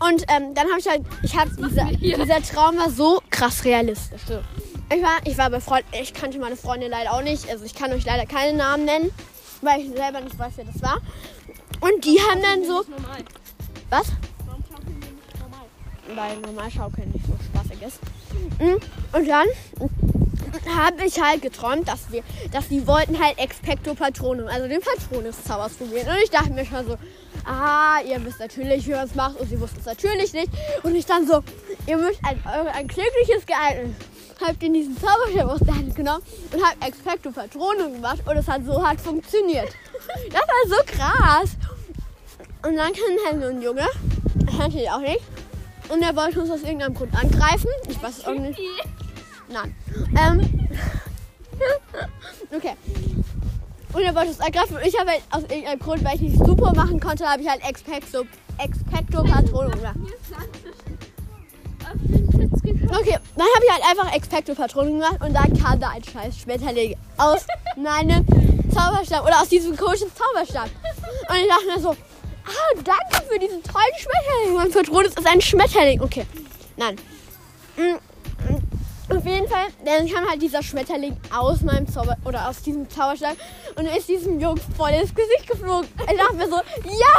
Und 0.00 0.22
ähm, 0.28 0.54
dann 0.54 0.68
habe 0.68 0.78
ich 0.78 0.88
halt, 0.88 1.02
ich 1.22 1.36
habe 1.36 1.50
dieser, 1.56 1.86
dieser 1.86 2.42
Traum 2.42 2.76
war 2.76 2.90
so 2.90 3.22
krass 3.30 3.64
realistisch. 3.64 4.20
So. 4.26 4.40
Ich 4.94 5.02
war, 5.02 5.18
ich 5.24 5.38
war 5.38 5.48
bei 5.50 5.60
Freunden, 5.60 5.88
ich 6.00 6.12
kannte 6.12 6.38
meine 6.38 6.56
Freunde 6.56 6.88
leider 6.88 7.12
auch 7.14 7.22
nicht. 7.22 7.48
Also 7.48 7.64
ich 7.64 7.74
kann 7.74 7.92
euch 7.92 8.04
leider 8.04 8.26
keine 8.26 8.56
Namen 8.56 8.84
nennen, 8.84 9.10
weil 9.62 9.80
ich 9.80 9.90
selber 9.90 10.20
nicht 10.20 10.38
weiß, 10.38 10.52
wer 10.56 10.64
das 10.64 10.82
war. 10.82 11.00
Und 11.80 12.04
die 12.04 12.18
haben 12.20 12.42
dann 12.42 12.64
so, 12.64 12.84
was? 13.90 14.06
Warum 14.46 14.62
schaukeln 14.68 15.00
wir 15.00 15.10
nicht 15.10 15.40
normal? 15.40 15.66
weil 16.14 16.40
normal 16.40 16.70
Schaukeln 16.70 17.10
nicht 17.12 17.24
so 17.26 17.32
spaßig 17.32 17.82
ist. 17.82 17.98
Mm, 18.58 19.16
Und 19.16 19.28
dann 19.28 19.46
habe 20.76 21.04
ich 21.04 21.20
halt 21.20 21.42
geträumt, 21.42 21.88
dass 21.88 22.10
wir, 22.10 22.22
dass 22.52 22.68
die 22.68 22.86
wollten 22.86 23.22
halt 23.22 23.38
Expecto 23.38 23.94
Patronum, 23.94 24.46
also 24.46 24.68
den 24.68 24.80
Patronus-Zauber 24.80 25.70
probieren. 25.76 26.08
Und 26.08 26.22
ich 26.22 26.30
dachte 26.30 26.50
mir 26.50 26.64
schon 26.64 26.86
so, 26.86 26.96
ah, 27.44 27.98
ihr 28.06 28.24
wisst 28.24 28.40
natürlich, 28.40 28.86
wie 28.86 28.92
man 28.92 29.06
es 29.06 29.14
macht. 29.14 29.40
Und 29.40 29.48
sie 29.48 29.60
wussten 29.60 29.80
es 29.80 29.86
natürlich 29.86 30.32
nicht. 30.32 30.48
Und 30.82 30.94
ich 30.94 31.06
dann 31.06 31.26
so, 31.26 31.42
ihr 31.86 31.96
müsst 31.96 32.20
ein, 32.24 32.40
ein, 32.44 32.86
klägliches 32.86 33.46
geeignet. 33.46 33.94
Habt 34.44 34.62
ihr 34.62 34.72
diesen 34.72 34.96
Zauberstab 34.96 35.48
aus 35.48 35.60
der 35.60 35.74
Hand 35.74 35.94
genommen 35.94 36.22
und 36.52 36.64
habt 36.64 36.84
Expecto 36.84 37.30
Patronum 37.30 37.94
gemacht 37.94 38.20
und 38.26 38.36
es 38.36 38.48
hat 38.48 38.64
so 38.66 38.84
hart 38.84 39.00
funktioniert. 39.00 39.68
Das 40.30 40.42
war 40.42 40.68
so 40.68 40.82
krass. 40.86 41.50
Und 42.66 42.76
dann 42.76 42.92
kam 42.92 43.02
halt 43.26 43.42
so 43.42 43.48
ein 43.48 43.62
Junge, 43.62 43.86
kannte 44.58 44.78
ich 44.78 44.90
auch 44.90 45.00
nicht. 45.00 45.20
Und 45.88 46.02
er 46.02 46.16
wollte 46.16 46.40
uns 46.40 46.50
aus 46.50 46.62
irgendeinem 46.62 46.94
Grund 46.94 47.14
angreifen. 47.14 47.68
Ich 47.88 48.02
weiß 48.02 48.18
es 48.18 48.26
auch 48.26 48.34
nicht. 48.34 48.58
Nein. 49.48 49.74
Ähm. 50.18 50.68
okay. 52.56 52.74
Und 53.92 54.02
er 54.02 54.14
wollte 54.14 54.30
uns 54.30 54.40
angreifen. 54.40 54.76
Und 54.76 54.86
ich 54.86 54.98
habe 54.98 55.10
halt 55.10 55.22
aus 55.30 55.42
irgendeinem 55.42 55.78
Grund, 55.78 56.04
weil 56.04 56.14
ich 56.16 56.22
nicht 56.22 56.38
super 56.38 56.72
machen 56.74 56.98
konnte, 57.00 57.24
habe 57.26 57.42
ich 57.42 57.48
halt 57.48 57.62
Expecto, 57.68 58.24
Expecto 58.58 59.22
Patronum 59.22 59.72
gemacht. 59.72 59.96
Okay, 62.64 63.18
dann 63.36 63.46
habe 63.54 63.64
ich 63.64 63.72
halt 63.72 63.82
einfach 63.90 64.14
Expecto 64.14 64.54
Patronum 64.54 64.94
gemacht 64.94 65.18
und 65.20 65.34
dann 65.34 65.52
kam 65.62 65.78
da 65.78 65.90
ein 65.90 66.02
scheiß 66.02 66.38
Schmetterling 66.38 66.96
aus 67.18 67.46
meinem 67.76 68.26
Zauberstab 68.70 69.24
oder 69.24 69.40
aus 69.40 69.48
diesem 69.48 69.76
komischen 69.76 70.08
Zauberstab. 70.14 70.68
Und 71.28 71.36
ich 71.36 71.48
dachte 71.48 71.66
mir 71.66 71.80
so, 71.80 71.96
ah, 72.46 72.80
danke 72.82 73.26
für 73.28 73.38
diesen 73.38 73.62
tollen 73.62 73.84
Schmetterling. 73.98 74.54
Mein 74.54 74.70
Patronus 74.70 75.14
ist 75.14 75.26
ein 75.26 75.40
Schmetterling. 75.40 76.00
Okay, 76.00 76.26
nein. 76.76 76.96
Mm, 77.76 77.82
mm, 78.52 79.16
Auf 79.16 79.26
jeden 79.26 79.48
Fall, 79.48 79.66
dann 79.84 80.08
kam 80.08 80.28
halt 80.28 80.40
dieser 80.40 80.62
Schmetterling 80.62 81.16
aus 81.34 81.60
meinem 81.62 81.88
Zauber 81.88 82.16
oder 82.24 82.48
aus 82.48 82.62
diesem 82.62 82.88
Zauberstab 82.88 83.36
und 83.76 83.86
ist 83.86 84.08
diesem 84.08 84.40
Jungen 84.40 84.60
voll 84.76 84.90
ins 84.90 85.14
Gesicht 85.14 85.48
geflogen. 85.48 85.88
Ich 86.10 86.18
dachte 86.18 86.34
mir 86.34 86.48
so, 86.48 86.56
ja! 86.84 87.14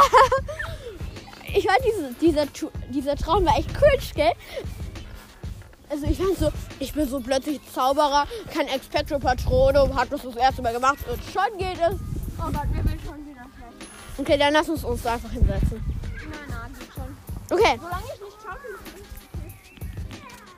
Ich 1.54 1.66
fand 1.66 1.78
diese, 1.86 2.12
dieser, 2.20 2.46
dieser 2.90 3.16
Traum 3.16 3.46
war 3.46 3.56
echt 3.56 3.72
cringe, 3.72 4.02
gell? 4.14 4.32
Also 5.88 6.06
ich 6.06 6.18
fand 6.18 6.36
so, 6.36 6.50
ich 6.80 6.92
bin 6.92 7.08
so 7.08 7.20
plötzlich 7.20 7.60
Zauberer, 7.72 8.26
kein 8.52 8.66
Expecto 8.68 9.18
Patronum, 9.18 9.94
hat 9.94 10.12
das 10.12 10.22
das 10.22 10.36
erste 10.36 10.60
Mal 10.62 10.74
gemacht 10.74 10.98
und 11.10 11.20
schon 11.32 11.58
geht 11.58 11.78
es. 11.78 11.96
Oh 12.38 12.50
Gott, 12.52 12.68
mir 12.74 12.82
Okay, 14.18 14.38
dann 14.38 14.52
lass 14.52 14.68
uns 14.68 14.84
uns 14.84 15.02
da 15.02 15.14
einfach 15.14 15.30
hinsetzen. 15.30 15.82
Nein, 16.30 16.38
nein, 16.48 16.74
geht 16.78 16.88
schon. 16.94 17.16
Okay, 17.56 17.78
Solange 17.80 18.04
ich 18.14 18.20
nicht 18.22 18.36
schaukeln 18.42 18.76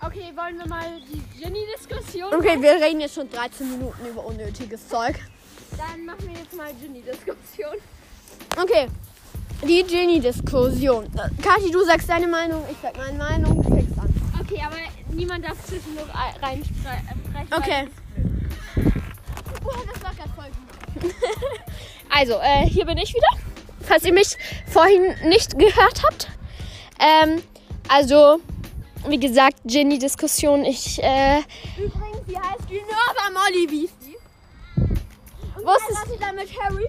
Okay, 0.00 0.32
wollen 0.36 0.58
wir 0.58 0.68
mal 0.68 1.00
die 1.00 1.22
Ginny-Diskussion? 1.42 2.34
okay, 2.34 2.56
wir 2.62 2.72
reden 2.80 3.00
jetzt 3.00 3.14
schon 3.14 3.28
13 3.28 3.70
Minuten 3.70 4.06
über 4.06 4.24
unnötiges 4.24 4.88
Zeug. 4.88 5.18
Dann 5.76 6.04
machen 6.06 6.28
wir 6.28 6.38
jetzt 6.38 6.54
mal 6.56 6.72
Ginny-Diskussion. 6.74 7.74
Okay, 8.60 8.88
die 9.66 9.82
Genie-Diskussion. 9.82 11.10
Kathi, 11.42 11.70
du 11.72 11.84
sagst 11.84 12.08
deine 12.08 12.28
Meinung, 12.28 12.64
ich 12.70 12.76
sag 12.80 12.96
meine 12.96 13.18
Meinung, 13.18 13.62
fix 13.64 13.98
an. 13.98 14.14
Okay, 14.40 14.62
aber 14.64 14.76
niemand 15.12 15.44
darf 15.44 15.62
zwischendurch 15.66 16.08
reinsprechen. 16.40 17.48
Okay. 17.50 17.88
Oh, 19.64 19.70
das 19.92 20.02
war 20.02 20.14
gerade 20.14 20.30
voll 20.34 20.46
gut. 20.46 21.14
Also, 22.10 22.38
äh, 22.40 22.64
hier 22.66 22.86
bin 22.86 22.96
ich 22.96 23.12
wieder. 23.14 23.47
Falls 23.88 24.04
ihr 24.04 24.12
mich 24.12 24.36
vorhin 24.66 25.14
nicht 25.28 25.58
gehört 25.58 26.02
habt. 26.04 26.28
Ähm, 27.00 27.42
also, 27.88 28.38
wie 29.08 29.18
gesagt, 29.18 29.56
Ginny-Diskussion. 29.64 30.64
Ich, 30.64 31.02
äh, 31.02 31.38
Übrigens, 31.78 32.26
sie 32.26 32.36
heißt 32.36 32.68
Minerva 32.68 33.30
Molly 33.32 33.66
Beastie. 33.66 34.16
Und 35.56 35.64
Wusstest- 35.64 36.02
was 36.02 36.12
sie 36.12 36.18
da 36.18 36.32
mit 36.32 36.48
Harry? 36.60 36.86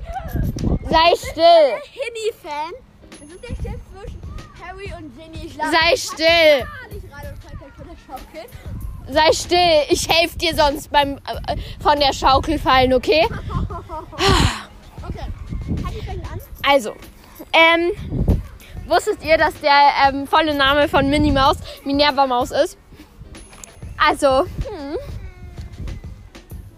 sei 0.90 1.16
still. 1.16 1.80
Hinny-Fan. 1.92 2.74
Das 3.20 3.30
ist 3.30 3.44
der 3.44 3.56
Chef 3.56 3.80
zwischen 3.94 4.22
Harry 4.64 4.94
und 4.98 5.18
Ginny. 5.18 5.46
Ich 5.46 5.56
lache 5.56 5.72
Sei 5.72 5.96
still. 5.96 6.68
Sei 9.12 9.34
still. 9.34 9.82
Ich 9.90 10.08
helfe 10.10 10.38
dir 10.38 10.56
sonst 10.56 10.92
beim 10.92 11.18
äh, 11.18 11.56
von 11.82 12.00
der 12.00 12.14
Schaukel 12.14 12.60
fallen? 12.60 12.94
Okay. 12.94 13.28
Also, 16.70 16.94
ähm, 17.52 17.92
wusstet 18.88 19.24
ihr, 19.26 19.38
dass 19.38 19.60
der 19.60 19.72
ähm, 20.08 20.28
volle 20.28 20.54
Name 20.54 20.88
von 20.88 21.10
Minnie 21.10 21.32
Maus 21.32 21.58
Minerva 21.84 22.28
Maus 22.28 22.52
ist? 22.52 22.78
Also, 23.98 24.42
hm, 24.42 24.98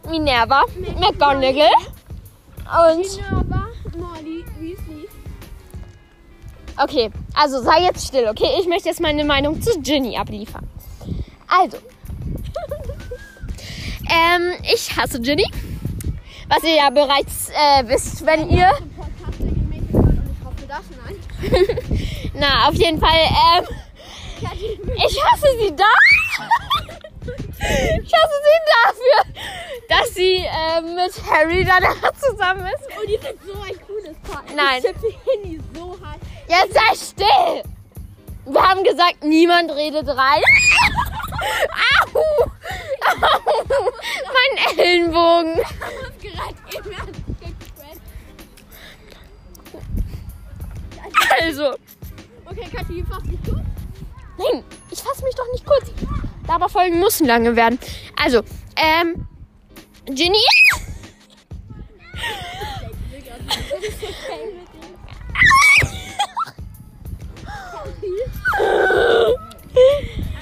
Minerva 0.09 0.63
McGonagall 0.99 1.69
und 2.89 3.17
Minerva 3.17 3.67
Molly 3.97 4.45
Beastie. 4.57 5.09
okay, 6.81 7.11
Also 7.33 7.61
sei 7.61 7.81
jetzt 7.83 8.07
still, 8.07 8.29
okay? 8.29 8.47
Ich 8.61 8.67
möchte 8.67 8.87
jetzt 8.87 9.01
meine 9.01 9.25
Meinung 9.25 9.61
zu 9.61 9.77
Ginny 9.81 10.15
abliefern. 10.17 10.69
Also. 11.47 11.77
ähm, 14.09 14.53
ich 14.73 14.95
hasse 14.95 15.19
Ginny. 15.19 15.45
Was 16.47 16.63
ihr 16.63 16.75
ja 16.75 16.89
bereits 16.89 17.49
äh, 17.49 17.87
wisst, 17.87 18.25
wenn 18.25 18.49
ihr. 18.49 18.71
Zum 18.77 18.89
Podcast 18.89 19.39
regelmäßig 19.39 19.93
hört 19.93 20.03
und 20.03 20.29
ich 20.29 20.45
hoffe 20.45 20.65
das, 20.67 20.81
nein. 21.05 21.15
Na, 22.33 22.67
auf 22.67 22.75
jeden 22.75 22.99
Fall, 22.99 23.09
ähm, 23.11 23.65
ich 24.95 25.23
hasse 25.23 25.47
sie 25.59 25.75
da. 25.75 25.85
ich 27.59 28.13
hasse 28.13 28.37
sie 28.43 28.59
dafür, 28.83 29.33
dass 29.89 30.13
sie 30.15 30.45
ähm, 30.45 30.95
mit 30.95 31.13
Harry 31.29 31.63
danach 31.63 32.13
zusammen 32.19 32.65
ist. 32.65 32.99
Und 32.99 33.07
die 33.07 33.17
sind 33.17 33.39
so 33.45 33.53
ein 33.61 33.79
cooles 33.87 34.17
Paar. 34.23 34.43
Nein. 34.55 34.77
Ich 34.77 34.83
tippe 34.83 35.13
Handy 35.25 35.59
so 35.73 35.97
hart. 36.03 36.19
Jetzt 36.47 36.73
sei 36.73 36.95
still! 36.95 37.63
Wir 38.45 38.61
haben 38.61 38.83
gesagt, 38.83 39.23
niemand 39.23 39.71
redet 39.71 40.07
rein. 40.07 40.41
Au! 42.13 42.19
Au! 42.19 43.51
Mein 44.33 44.77
Ellenbogen. 44.77 45.59
Und 45.59 46.21
gerade 46.21 46.55
eben 46.73 47.20
Also, 51.41 51.75
Okay, 52.45 52.67
Kathi, 52.75 53.03
fass 53.09 53.23
dich 53.23 53.41
gut. 53.43 53.61
nein, 54.37 54.63
ich 54.89 54.99
fasse 54.99 55.23
mich 55.23 55.35
doch 55.35 55.49
nicht 55.53 55.65
kurz. 55.65 55.91
Aber 56.47 56.67
Folgen 56.67 56.99
müssen 56.99 57.27
lange 57.27 57.55
werden. 57.55 57.79
Also, 58.21 58.41
ähm, 58.75 59.25
Ginny? 60.05 60.37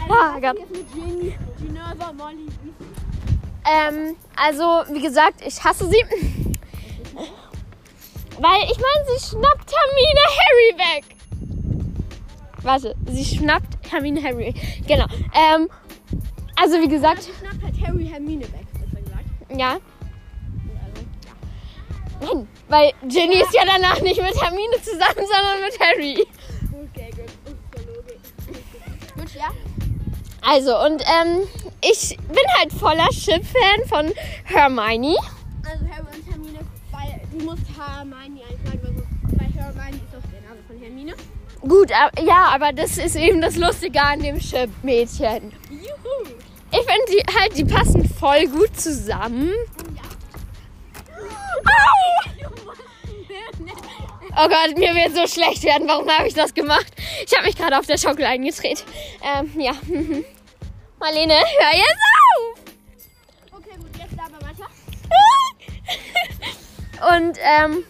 Ah, 0.09 0.39
Gott. 0.39 0.57
Ähm, 3.65 4.15
also, 4.35 4.63
wie 4.93 5.01
gesagt, 5.01 5.41
ich 5.45 5.63
hasse 5.63 5.87
sie. 5.89 6.03
Weil, 8.39 8.63
ich 8.71 8.77
meine, 8.77 9.05
sie 9.19 9.29
schnappt 9.29 9.71
Hermine 9.75 10.21
Harry 10.39 10.99
weg. 10.99 11.05
Warte, 12.61 12.95
sie 13.07 13.25
schnappt 13.25 13.91
Hermine 13.91 14.21
Harry 14.23 14.47
weg. 14.47 14.55
Genau. 14.87 15.05
Ähm, 15.33 15.69
also, 16.55 16.79
wie 16.81 16.87
gesagt, 16.87 17.23
Sie 17.23 17.31
schnappt 17.39 17.61
halt 17.63 17.75
Harry 17.85 18.05
Hermine 18.05 18.43
weg, 18.43 18.65
besser 18.73 19.01
gesagt. 19.01 19.25
ja. 19.57 19.77
Also, 22.21 22.33
Nein, 22.35 22.47
weil 22.67 22.91
Ginny 23.07 23.35
ist 23.41 23.53
ja 23.53 23.63
danach 23.65 24.01
nicht 24.01 24.21
mit 24.21 24.35
Hermine 24.41 24.81
zusammen, 24.81 25.15
sondern 25.15 25.61
mit 25.61 25.79
Harry. 25.79 26.27
okay, 26.93 27.11
gut. 27.15 27.55
Gut, 29.15 29.33
ja? 29.35 29.47
Also, 30.41 30.77
und 30.85 31.01
ähm, 31.01 31.47
ich 31.81 32.17
bin 32.27 32.43
halt 32.57 32.73
voller 32.73 33.07
Chip-Fan 33.09 33.85
von 33.87 34.11
Hermione. 34.45 35.15
Also 35.65 35.85
Harry 35.93 36.08
musst 37.49 37.63
Hermione 37.75 38.41
weil 38.63 38.79
so- 38.83 39.03
bei 39.37 39.45
Hermione 39.45 39.97
ist 39.97 40.15
auch 40.15 40.31
der 40.31 40.41
Name 40.41 40.61
von 40.67 40.79
Hermine. 40.79 41.13
Gut, 41.61 41.89
ja, 41.89 42.43
aber 42.53 42.71
das 42.73 42.97
ist 42.97 43.15
eben 43.15 43.41
das 43.41 43.55
Lustige 43.55 44.01
an 44.01 44.21
dem 44.21 44.39
Chip-Mädchen. 44.39 45.51
Juhu! 45.69 46.35
Ich 46.71 46.77
finde 46.77 47.05
die 47.11 47.23
halt, 47.39 47.57
die 47.57 47.65
passen 47.65 48.07
voll 48.07 48.45
gut 48.47 48.79
zusammen. 48.79 49.51
Ja. 49.95 50.03
Au! 51.65 52.71
Oh 54.41 54.47
Gott, 54.47 54.77
mir 54.77 54.93
wird 54.95 55.15
so 55.15 55.27
schlecht 55.27 55.63
werden. 55.63 55.87
Warum 55.87 56.07
habe 56.07 56.27
ich 56.27 56.33
das 56.35 56.53
gemacht? 56.53 56.85
Ich 57.25 57.35
habe 57.35 57.47
mich 57.47 57.57
gerade 57.57 57.77
auf 57.77 57.87
der 57.87 57.97
Schaukel 57.97 58.23
eingedreht. 58.23 58.85
Ähm, 59.21 59.51
ja. 59.59 59.71
Marlene, 60.99 61.33
hör 61.33 61.75
jetzt 61.75 61.97
auf! 62.37 62.61
Okay, 63.57 63.75
gut, 63.77 63.89
jetzt 63.97 64.17
aber 64.17 64.39
weiter. 64.45 64.69
Und, 67.01 67.37
ähm, 67.41 67.83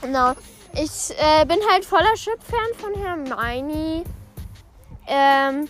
genau. 0.00 0.32
Ich 0.72 1.10
äh, 1.18 1.44
bin 1.46 1.58
halt 1.70 1.84
voller 1.84 2.12
Chip-Fan 2.14 2.74
von 2.78 2.94
Hermione. 3.02 4.04
Ähm, 5.06 5.68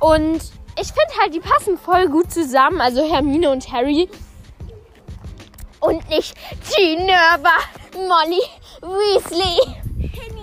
und 0.00 0.42
ich 0.78 0.88
finde 0.88 1.20
halt, 1.20 1.34
die 1.34 1.40
passen 1.40 1.78
voll 1.78 2.08
gut 2.08 2.30
zusammen. 2.32 2.80
Also 2.80 3.02
Hermine 3.02 3.50
und 3.50 3.70
Harry. 3.72 4.08
Und 5.80 6.08
nicht 6.10 6.34
Ginevra, 6.68 7.58
Molly, 7.94 8.42
Weasley. 8.80 9.76
Henny! 9.98 10.42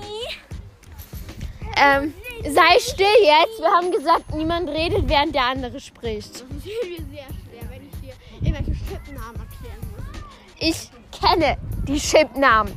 Ähm, 1.78 2.14
sei 2.44 2.80
still 2.80 3.06
jetzt. 3.22 3.60
Wir 3.60 3.70
haben 3.70 3.92
gesagt, 3.92 4.34
niemand 4.34 4.70
redet, 4.70 5.08
während 5.08 5.36
der 5.36 5.46
andere 5.46 5.80
spricht. 5.80 6.36
Das 6.36 6.42
ist 6.42 6.66
mir 6.66 6.98
sehr 6.98 7.28
schwer, 7.28 7.70
wenn 7.70 7.88
ich 7.88 7.96
dir 8.02 8.14
irgendwelche 8.42 8.72
Chipnamen 8.86 9.40
erklären 9.40 9.80
muss. 9.96 10.60
Ich 10.60 10.90
kenne 11.22 11.58
die 11.88 12.00
Chipnamen. 12.00 12.74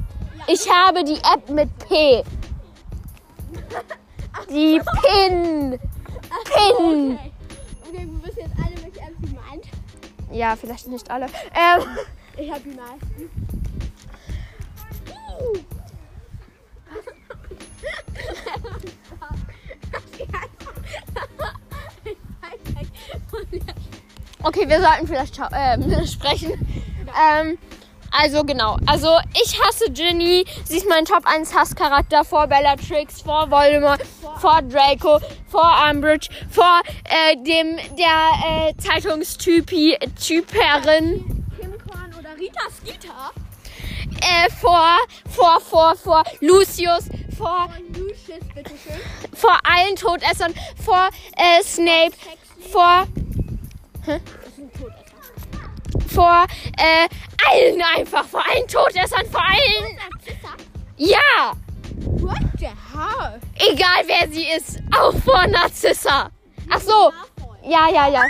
Ich 0.47 0.69
habe 0.71 1.05
die 1.05 1.19
App 1.19 1.49
mit 1.49 1.69
P. 1.79 2.23
Die 4.49 4.81
Pin. 5.01 5.79
Pin. 5.79 5.79
Okay. 6.41 7.33
Okay, 7.89 8.09
wir 8.09 8.25
wissen 8.25 8.39
jetzt 8.39 8.57
alle, 8.57 8.83
welche 8.83 9.01
App 9.01 9.15
sie 9.23 9.35
meint. 9.35 9.65
Ja, 10.31 10.57
vielleicht 10.57 10.89
nicht 10.89 11.11
alle. 11.11 11.27
Ähm, 11.27 11.83
Ich 12.37 12.51
hab 12.51 12.63
die 12.63 12.71
meisten. 12.71 13.31
okay, 24.43 24.69
wir 24.69 24.81
sollten 24.81 25.07
vielleicht 25.07 25.39
ähm, 25.53 26.07
sprechen. 26.07 26.53
Ähm, 27.31 27.59
also 28.13 28.45
genau. 28.45 28.77
Also 28.87 29.17
ich 29.43 29.61
hasse 29.61 29.91
Ginny. 29.91 30.45
Sie 30.65 30.77
ist 30.77 30.89
mein 30.89 31.05
Top 31.05 31.25
1 31.27 31.55
Hasscharakter 31.55 32.25
vor 32.25 32.47
Bellatrix, 32.47 33.23
vor 33.23 33.51
Voldemort, 33.51 34.03
vor 34.39 34.61
Draco, 34.63 35.19
vor 35.49 35.73
Umbridge, 35.91 36.29
vor 36.51 36.81
äh, 37.05 37.37
dem 37.37 37.77
der 37.97 38.69
äh, 38.69 38.77
Zeitungstypi 38.77 39.97
Typerin. 40.21 41.45
Kim 41.59 41.79
Korn 41.89 42.15
oder 42.19 42.39
Rita 42.39 42.63
Skeeter 42.71 43.31
Äh, 44.21 44.51
vor, 44.61 44.97
vor, 45.29 45.61
vor, 45.61 45.97
vor 45.97 46.25
Lucius, 46.41 47.05
vor, 47.37 47.69
von 47.69 48.03
Lucius, 48.03 48.45
bitteschön. 48.55 49.01
vor 49.35 49.59
allen 49.65 49.97
Todessern, 49.97 50.55
vor 50.85 51.09
äh, 51.37 51.63
Snape, 51.63 52.13
vor, 52.71 53.07
Todesser. 54.05 54.42
Vor 56.13 56.47
äh, 56.79 57.09
allen 57.51 57.83
einfach, 57.97 58.25
vor 58.25 58.43
allen 58.49 58.67
Todessern, 58.69 59.27
vor 59.31 59.43
allen. 59.43 59.99
Ja! 60.97 61.55
What 62.05 62.41
the 62.59 62.67
hell? 62.67 63.41
Egal 63.57 64.05
wer 64.07 64.29
sie 64.31 64.47
ist, 64.57 64.81
auch 64.97 65.15
vor 65.25 65.47
Narzissa. 65.47 66.31
Ach 66.71 66.81
so, 66.81 67.13
ja, 67.65 67.89
ja, 67.93 68.09
ja. 68.09 68.23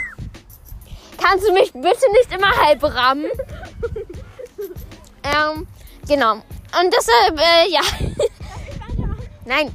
Kannst 1.19 1.47
du 1.47 1.53
mich 1.53 1.73
bitte 1.73 2.11
nicht 2.13 2.33
immer 2.35 2.51
halb 2.51 2.83
rammen? 2.83 3.27
ähm, 5.23 5.67
genau. 6.09 6.33
Und 6.33 6.93
deshalb, 6.93 7.39
äh, 7.39 7.71
ja. 7.71 7.81
Nein. 9.45 9.75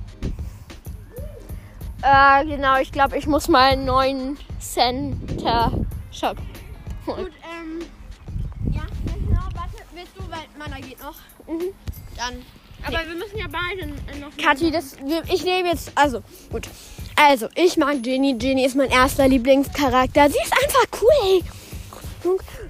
Äh, 2.02 2.46
genau, 2.46 2.78
ich 2.80 2.92
glaube, 2.92 3.18
ich 3.18 3.28
muss 3.28 3.48
mal 3.48 3.72
einen 3.72 3.86
neuen 3.86 4.38
Center 4.60 5.72
Shop 6.12 6.38
holen. 7.06 7.26
Gut, 7.26 7.32
ähm. 7.44 7.86
Ja, 8.72 8.82
genau, 9.06 9.42
warte, 9.54 9.84
willst 9.94 10.16
du, 10.16 10.22
weil 10.30 10.47
meiner 10.58 10.80
geht 10.82 11.02
noch. 11.02 11.16
Mhm. 11.48 11.74
Dann. 12.18 12.46
Aber 12.86 13.08
wir 13.08 13.16
müssen 13.16 13.38
ja 13.38 13.46
beide 13.52 13.88
noch. 14.20 14.36
Kathi, 14.38 14.72
das, 14.72 14.96
ich 15.34 15.44
nehme 15.44 15.70
jetzt, 15.70 15.92
also, 15.96 16.22
gut. 16.52 16.68
Also, 17.16 17.48
ich 17.56 17.78
mag 17.78 18.04
Ginny. 18.04 18.36
Ginny 18.36 18.66
ist 18.66 18.76
mein 18.76 18.90
erster 18.92 19.28
Lieblingscharakter. 19.28 20.30
Sie 20.30 20.38
ist 20.38 20.54
einfach 20.54 21.02
cool, 21.02 21.10
ey. 21.24 21.44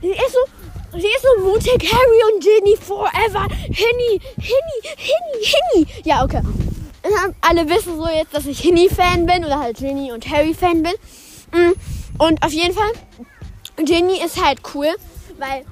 Sie 0.02 0.08
ist 0.12 0.32
so, 0.32 0.97
sie 1.00 1.08
ist 1.08 1.23
so 1.23 1.43
mutig. 1.43 1.91
Harry 1.91 2.34
und 2.34 2.41
Ginny 2.43 2.78
forever. 2.78 3.47
Henny, 3.65 4.21
Henny, 4.38 4.95
Henny, 4.97 5.45
Henny. 5.45 5.88
Ja, 6.06 6.23
okay. 6.23 6.41
Ja, 7.04 7.30
Alle 7.41 7.67
wissen 7.69 7.97
so 7.97 8.08
jetzt, 8.08 8.34
dass 8.34 8.45
ich 8.45 8.63
Henny-Fan 8.63 9.26
bin 9.26 9.45
oder 9.45 9.60
halt 9.60 9.78
Ginny 9.78 10.12
und 10.12 10.28
Harry-Fan 10.30 10.84
bin. 10.84 10.93
Mm, 11.54 11.73
Und 12.17 12.43
auf 12.43 12.52
jeden 12.52 12.73
Fall, 12.73 12.91
Ginny 13.78 14.19
ist 14.23 14.43
halt 14.43 14.60
cool, 14.73 14.93
weil 15.38 15.65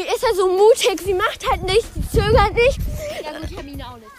ist 0.00 0.22
ja 0.22 0.34
so 0.34 0.48
mutig. 0.48 1.00
Sie 1.04 1.14
macht 1.14 1.48
halt 1.50 1.62
nichts, 1.64 1.88
sie 1.94 2.18
zögert 2.18 2.54
nicht. 2.54 2.78
Ja, 3.22 3.38
gut, 3.38 3.56
Hermine 3.56 3.86
auch 3.86 3.96
nicht. 3.96 4.10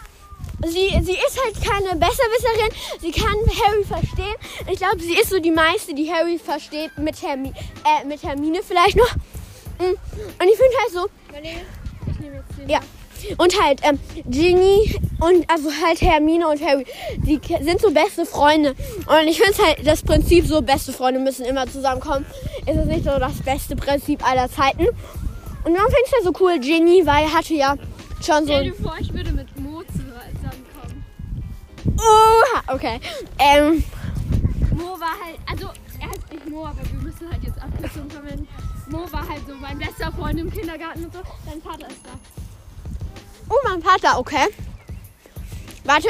Sie, 0.66 0.90
sie 1.04 1.18
ist 1.18 1.40
halt 1.44 1.56
keine 1.56 2.00
Besserwisserin. 2.00 2.70
Sie 3.02 3.12
kann 3.12 3.36
Harry 3.66 3.84
verstehen. 3.84 4.36
Ich 4.72 4.78
glaube, 4.78 5.00
sie 5.00 5.14
ist 5.14 5.30
so 5.30 5.40
die 5.40 5.52
meiste, 5.52 5.94
die 5.94 6.12
Harry 6.12 6.40
versteht 6.40 6.98
mit, 6.98 7.22
Hermi 7.22 7.50
äh, 7.84 8.06
mit 8.06 8.24
Hermine 8.24 8.62
vielleicht 8.64 8.96
noch. 8.96 9.14
Mm. 9.80 9.84
Und 9.84 10.48
ich 10.50 10.58
finde 10.58 10.78
halt 10.80 10.92
so, 10.94 11.08
Marlene, 11.32 11.62
ich 12.10 12.20
nehme 12.20 12.36
jetzt 12.36 12.60
den. 12.60 12.70
ja. 12.70 12.80
Und 13.38 13.62
halt 13.62 13.80
ähm, 13.84 14.00
Ginny 14.26 15.00
und 15.22 15.50
also 15.50 15.70
halt 15.86 16.02
Hermine 16.02 16.46
und 16.48 16.62
Harry, 16.62 16.86
die 17.18 17.40
sind 17.62 17.80
so 17.80 17.92
beste 17.92 18.26
Freunde. 18.26 18.76
Und 19.06 19.28
ich 19.28 19.42
finde 19.42 19.64
halt 19.64 19.88
das 19.88 20.02
Prinzip 20.02 20.46
so, 20.46 20.62
beste 20.62 20.92
Freunde 20.92 21.22
müssen 21.22 21.46
immer 21.46 21.66
zusammenkommen. 21.68 22.26
Ist 22.66 22.78
es 22.78 22.86
nicht 22.86 23.06
so 23.06 23.18
das 23.18 23.42
beste 23.44 23.78
Prinzip 23.78 24.30
aller 24.30 24.50
Zeiten. 24.52 24.88
Und 25.64 25.74
dann 25.74 25.84
finde 25.86 26.04
ich 26.06 26.12
das 26.12 26.24
so 26.24 26.34
cool, 26.40 26.60
Ginny, 26.60 27.06
weil 27.06 27.24
er 27.24 27.34
hatte 27.34 27.54
ja 27.54 27.76
schon 28.22 28.46
so... 28.46 28.54
Stell 28.54 28.64
dir 28.66 28.74
vor, 28.74 28.96
ich 29.00 29.14
würde 29.14 29.32
mit 29.32 29.60
Mo 29.60 29.82
zusammenkommen. 29.84 31.06
Oh, 31.98 32.74
okay. 32.74 33.00
Ähm, 33.40 33.84
Mo 34.76 35.00
war 35.00 35.16
halt, 35.24 35.40
also 35.50 35.70
er 36.00 36.10
heißt 36.10 36.32
nicht 36.32 36.50
Mo, 36.50 36.66
aber 36.66 36.80
wir 36.92 37.00
müssen 37.00 37.32
halt 37.32 37.44
jetzt 37.44 37.62
Abkürzungen 37.62 38.12
verwenden. 38.12 38.48
Mo 38.90 39.10
war 39.12 39.28
halt 39.28 39.42
so 39.48 39.56
mein 39.56 39.78
bester 39.78 40.12
Freund 40.12 40.40
im 40.40 40.52
Kindergarten 40.52 41.06
und 41.06 41.14
so. 41.14 41.20
Dein 41.46 41.62
Vater 41.62 41.88
ist 41.88 42.02
da. 42.04 42.12
oh, 43.50 43.58
mein 43.64 43.82
Vater, 43.82 44.20
okay. 44.20 44.48
Warte, 45.86 46.10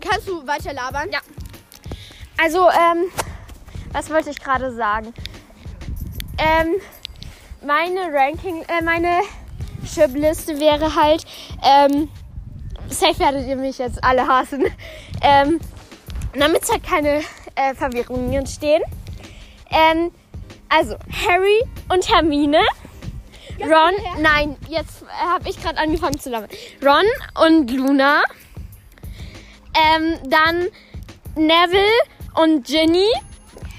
kannst 0.00 0.28
du 0.28 0.46
weiter 0.46 0.72
labern? 0.72 1.10
Ja. 1.12 1.20
Also, 2.38 2.68
ähm, 2.68 3.10
was 3.92 4.10
wollte 4.10 4.30
ich 4.30 4.40
gerade 4.40 4.74
sagen? 4.74 5.12
Ähm, 6.38 6.74
meine 7.64 8.12
Ranking, 8.12 8.62
äh, 8.62 8.82
meine 8.82 9.20
Chip-Liste 9.84 10.58
wäre 10.60 10.94
halt, 10.94 11.24
ähm, 11.64 12.08
safe 12.88 13.18
werdet 13.18 13.46
ihr 13.46 13.56
mich 13.56 13.78
jetzt 13.78 14.02
alle 14.02 14.26
hassen, 14.26 14.66
ähm, 15.22 15.60
damit 16.38 16.68
halt 16.70 16.82
keine 16.82 17.22
äh, 17.54 17.74
Verwirrungen 17.74 18.32
entstehen. 18.32 18.82
Ähm, 19.70 20.10
also, 20.68 20.96
Harry 21.26 21.62
und 21.88 22.08
Hermine. 22.08 22.60
Ron, 23.60 23.94
nein, 24.20 24.56
jetzt 24.68 25.02
äh, 25.02 25.06
habe 25.26 25.48
ich 25.48 25.60
gerade 25.62 25.78
angefangen 25.78 26.18
zu 26.18 26.30
labern. 26.30 26.50
Ron 26.84 27.04
und 27.46 27.70
Luna. 27.70 28.22
Ähm, 29.74 30.18
dann 30.28 30.68
Neville 31.34 31.80
und 32.34 32.66
Ginny. 32.66 33.08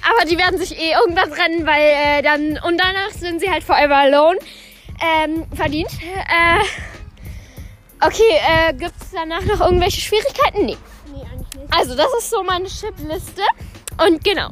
Aber 0.09 0.25
die 0.29 0.37
werden 0.37 0.57
sich 0.59 0.77
eh 0.77 0.91
irgendwann 0.91 1.31
rennen, 1.33 1.65
weil 1.65 1.81
äh, 1.81 2.21
dann. 2.21 2.57
Und 2.63 2.77
danach 2.79 3.11
sind 3.11 3.39
sie 3.41 3.49
halt 3.49 3.63
forever 3.63 3.95
alone. 3.95 4.37
Ähm, 5.01 5.45
verdient. 5.53 5.89
Äh, 6.01 6.63
okay, 8.05 8.23
äh, 8.69 8.73
gibt 8.73 8.93
es 9.01 9.11
danach 9.11 9.41
noch 9.43 9.61
irgendwelche 9.61 10.01
Schwierigkeiten? 10.01 10.65
Nee. 10.65 10.77
Nee, 11.13 11.21
eigentlich 11.31 11.61
nicht. 11.61 11.73
Also, 11.77 11.95
das 11.95 12.07
ist 12.19 12.29
so 12.29 12.43
meine 12.43 12.67
Chip-Liste. 12.67 13.41
Und 14.05 14.23
genau. 14.23 14.49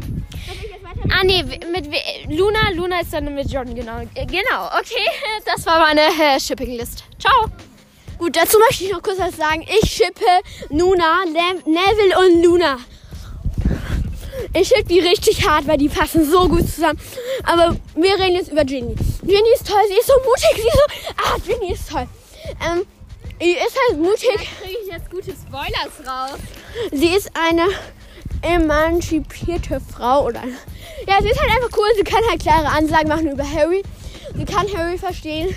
Ah, 1.11 1.23
nee, 1.23 1.43
mit 1.43 1.91
we- 1.91 2.35
Luna. 2.35 2.69
Luna 2.73 3.01
ist 3.01 3.13
dann 3.13 3.33
mit 3.35 3.49
John, 3.51 3.73
genau. 3.75 3.99
Äh, 4.15 4.25
Genau, 4.25 4.67
okay. 4.79 5.07
Das 5.45 5.65
war 5.65 5.79
meine 5.79 6.01
äh, 6.01 6.39
Shipping-List. 6.39 7.03
Ciao. 7.19 7.49
Gut, 8.17 8.35
dazu 8.35 8.57
möchte 8.59 8.85
ich 8.85 8.91
noch 8.91 9.01
kurz 9.03 9.19
was 9.19 9.35
sagen. 9.35 9.65
Ich 9.81 9.91
schippe 9.91 10.25
Luna, 10.69 11.23
Le 11.25 11.59
Neville 11.69 12.17
und 12.19 12.43
Luna. 12.43 12.77
Ich 14.53 14.67
schippe 14.67 14.85
die 14.85 14.99
richtig 14.99 15.47
hart, 15.47 15.67
weil 15.67 15.77
die 15.77 15.89
passen 15.89 16.29
so 16.29 16.47
gut 16.47 16.67
zusammen. 16.69 16.99
Aber 17.43 17.75
wir 17.95 18.13
reden 18.19 18.35
jetzt 18.35 18.51
über 18.51 18.63
Ginny. 18.65 18.95
Ginny 19.21 19.49
ist 19.53 19.67
toll, 19.67 19.81
sie 19.89 19.99
ist 19.99 20.07
so 20.07 20.13
mutig, 20.19 20.55
sie 20.55 20.67
ist 20.67 20.73
so... 20.73 21.13
Ah, 21.17 21.37
Ginny 21.45 21.73
ist 21.73 21.89
toll. 21.89 22.07
Ähm, 22.65 22.85
sie 23.39 23.51
ist 23.53 23.77
halt 23.89 23.99
mutig. 23.99 24.49
Kriege 24.61 24.77
ich 24.85 24.91
jetzt 24.91 25.09
gute 25.09 25.31
Spoilers 25.31 26.07
raus? 26.07 26.39
Sie 26.91 27.07
ist 27.07 27.31
eine 27.33 27.67
emanzipierte 28.41 29.81
Frau 29.93 30.25
oder... 30.25 30.43
Ja, 31.07 31.21
sie 31.21 31.29
ist 31.29 31.39
halt 31.39 31.51
einfach 31.51 31.77
cool. 31.77 31.87
Sie 31.97 32.03
kann 32.03 32.23
halt 32.29 32.41
klare 32.41 32.67
Ansagen 32.67 33.07
machen 33.09 33.31
über 33.31 33.43
Harry. 33.49 33.83
Sie 34.35 34.45
kann 34.45 34.67
Harry 34.75 34.97
verstehen. 34.97 35.55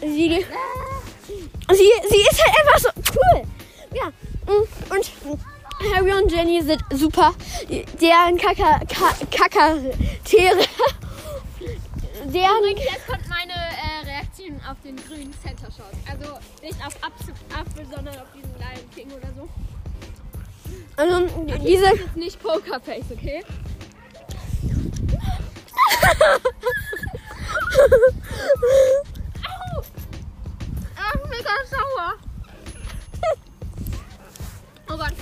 Sie... 0.00 0.44
Sie, 1.70 1.76
sie 1.76 2.20
ist 2.30 2.42
halt 2.42 2.56
einfach 2.60 2.78
so 2.78 2.88
cool. 3.14 3.42
Ja. 3.94 4.06
mm, 4.46 4.94
Und 4.94 5.38
Harry 5.94 6.12
und 6.12 6.30
Jenny 6.30 6.62
sind 6.62 6.82
super. 6.92 7.32
Deren 8.00 8.36
Kaka, 8.38 8.80
Ka- 8.86 9.16
Kakatere. 9.30 10.64
Deren. 12.24 12.76
Jetzt 12.76 13.06
kommt 13.06 13.28
meine 13.28 13.52
äh, 13.52 14.04
Reaktion 14.06 14.60
auf 14.68 14.76
den 14.84 14.96
grünen 14.96 15.32
Center 15.42 15.68
Shock. 15.70 15.92
Also 16.10 16.38
nicht 16.62 16.84
auf 16.84 16.94
Apfel, 17.02 17.86
sondern 17.94 18.14
auf 18.16 18.26
diesen 18.34 18.52
Lion 18.58 18.90
King 18.94 19.10
oder 19.12 19.28
so. 19.36 19.48
Also, 20.96 21.26
diese. 21.64 21.84
Das 21.84 21.92
ist 21.94 22.16
nicht 22.16 22.42
Pokerface, 22.42 23.04
okay? 23.12 23.44
Au! 29.46 29.82
Ah, 30.96 31.12
mega 31.28 31.50
sauer. 31.70 32.14
Oh 34.90 34.96
Gott, 34.96 35.12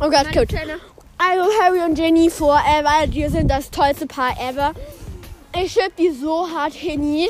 Oh 0.00 0.08
Gott, 0.08 0.24
meine 0.24 0.46
gut. 0.46 0.50
Zähne. 0.50 0.78
Also 1.18 1.50
Harry 1.60 1.80
und 1.80 1.98
Jenny 1.98 2.30
forever, 2.30 3.06
die 3.06 3.28
sind 3.28 3.48
das 3.48 3.70
tollste 3.70 4.06
Paar 4.06 4.32
ever. 4.40 4.72
Ich 5.54 5.72
schipp 5.72 5.94
die 5.96 6.10
so 6.10 6.48
hart 6.48 6.72
Henny. 6.74 7.28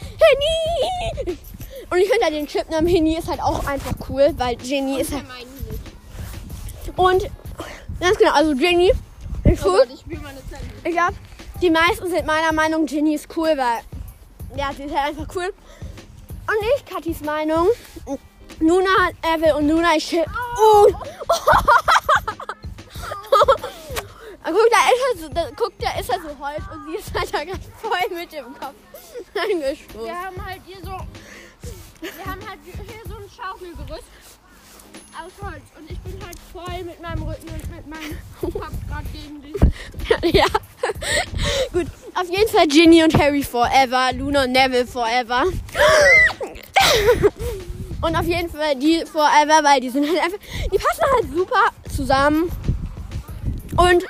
Henny! 0.00 1.38
Und 1.90 1.98
ich 1.98 2.08
finde 2.08 2.24
halt 2.24 2.34
den 2.34 2.46
Chipnamen 2.46 2.88
Henny 2.88 3.16
ist 3.16 3.28
halt 3.28 3.40
auch 3.40 3.64
einfach 3.66 3.94
cool, 4.08 4.34
weil 4.36 4.56
Jenny 4.60 5.00
ist 5.00 5.12
halt. 5.12 5.24
Und 6.96 7.30
ganz 8.00 8.18
genau, 8.18 8.32
also 8.32 8.52
Jenny 8.54 8.90
ist 9.44 9.64
Oh 9.64 9.68
cool. 9.68 9.86
Gott, 9.86 9.88
ich. 9.94 10.04
Ich 10.84 10.92
glaube, 10.92 11.14
die 11.62 11.70
meisten 11.70 12.08
sind 12.08 12.26
meiner 12.26 12.52
Meinung, 12.52 12.86
Jenny 12.86 13.14
ist 13.14 13.28
cool, 13.36 13.50
weil 13.56 13.80
ja, 14.56 14.72
sie 14.76 14.84
ist 14.84 14.94
halt 14.94 15.10
einfach 15.10 15.34
cool. 15.36 15.46
Und 15.46 16.56
ich, 16.76 16.84
Katis 16.84 17.20
Meinung, 17.20 17.68
Luna, 18.58 19.10
Evel 19.22 19.52
und 19.52 19.68
Luna, 19.68 19.96
ich 19.96 20.04
schipp. 20.04 20.26
Oh. 20.26 20.47
guck, 24.44 24.70
da 24.70 24.78
ist 24.88 25.02
er 25.08 25.16
so, 25.20 25.28
da, 25.28 25.50
guck, 25.56 25.72
da 25.78 25.90
ist 25.98 26.10
er 26.10 26.20
so 26.20 26.28
Holz 26.38 26.62
und 26.72 26.90
sie 26.90 26.96
ist 26.96 27.12
halt 27.14 27.32
da 27.32 27.44
ganz 27.44 27.64
voll 27.80 28.08
mit 28.16 28.32
dem 28.32 28.58
Kopf 28.58 28.74
eingestoßen. 29.34 30.04
Wir 30.04 30.18
haben 30.18 30.44
halt 30.44 30.60
hier 30.66 30.82
so. 30.82 30.98
Wir 32.00 32.24
haben 32.24 32.40
halt 32.48 32.60
hier 32.64 32.74
so 33.06 33.16
ein 33.16 33.28
Schaukelgerüst 33.28 34.04
aus 35.18 35.32
Holz. 35.42 35.64
Und 35.76 35.90
ich 35.90 35.98
bin 36.00 36.18
halt 36.24 36.38
voll 36.52 36.84
mit 36.84 37.00
meinem 37.00 37.22
Rücken 37.22 37.48
und 37.48 37.70
mit 37.74 37.86
meinem 37.86 38.18
Kopf 38.40 38.74
gerade 38.88 39.08
gegen 39.12 39.42
die. 39.42 39.54
ja. 40.36 40.46
Gut, 41.72 41.86
auf 42.14 42.30
jeden 42.30 42.48
Fall 42.48 42.68
Ginny 42.68 43.02
und 43.02 43.18
Harry 43.18 43.42
forever, 43.42 44.12
Luna 44.12 44.44
und 44.44 44.52
Neville 44.52 44.86
forever. 44.86 45.46
und 48.00 48.16
auf 48.16 48.26
jeden 48.26 48.50
Fall 48.50 48.76
die 48.76 49.04
forever, 49.04 49.64
weil 49.64 49.80
die 49.80 49.90
sind 49.90 50.06
halt 50.06 50.18
einfach, 50.18 50.38
die 50.72 50.78
passen 50.78 51.04
halt 51.14 51.34
super 51.34 51.94
zusammen. 51.94 52.50
Und 53.76 54.04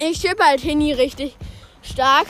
ich 0.00 0.20
chippe 0.20 0.42
halt 0.44 0.60
Hinny 0.60 0.92
richtig 0.92 1.36
stark. 1.82 2.26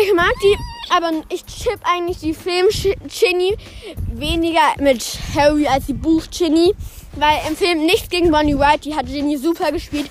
Ich 0.00 0.14
mag 0.14 0.32
die, 0.42 0.56
aber 0.94 1.10
ich 1.28 1.44
chipp 1.46 1.80
eigentlich 1.82 2.18
die 2.18 2.34
Film-Chinny 2.34 3.56
weniger 4.12 4.60
mit 4.78 5.04
Harry 5.34 5.66
als 5.66 5.86
die 5.86 5.94
Buch-Chinny. 5.94 6.74
Weil 7.16 7.38
im 7.48 7.56
Film 7.56 7.84
nichts 7.84 8.08
gegen 8.08 8.30
Bonnie 8.30 8.56
Wright, 8.56 8.84
die 8.84 8.94
hat 8.94 9.06
Ginny 9.06 9.36
super 9.36 9.72
gespielt. 9.72 10.10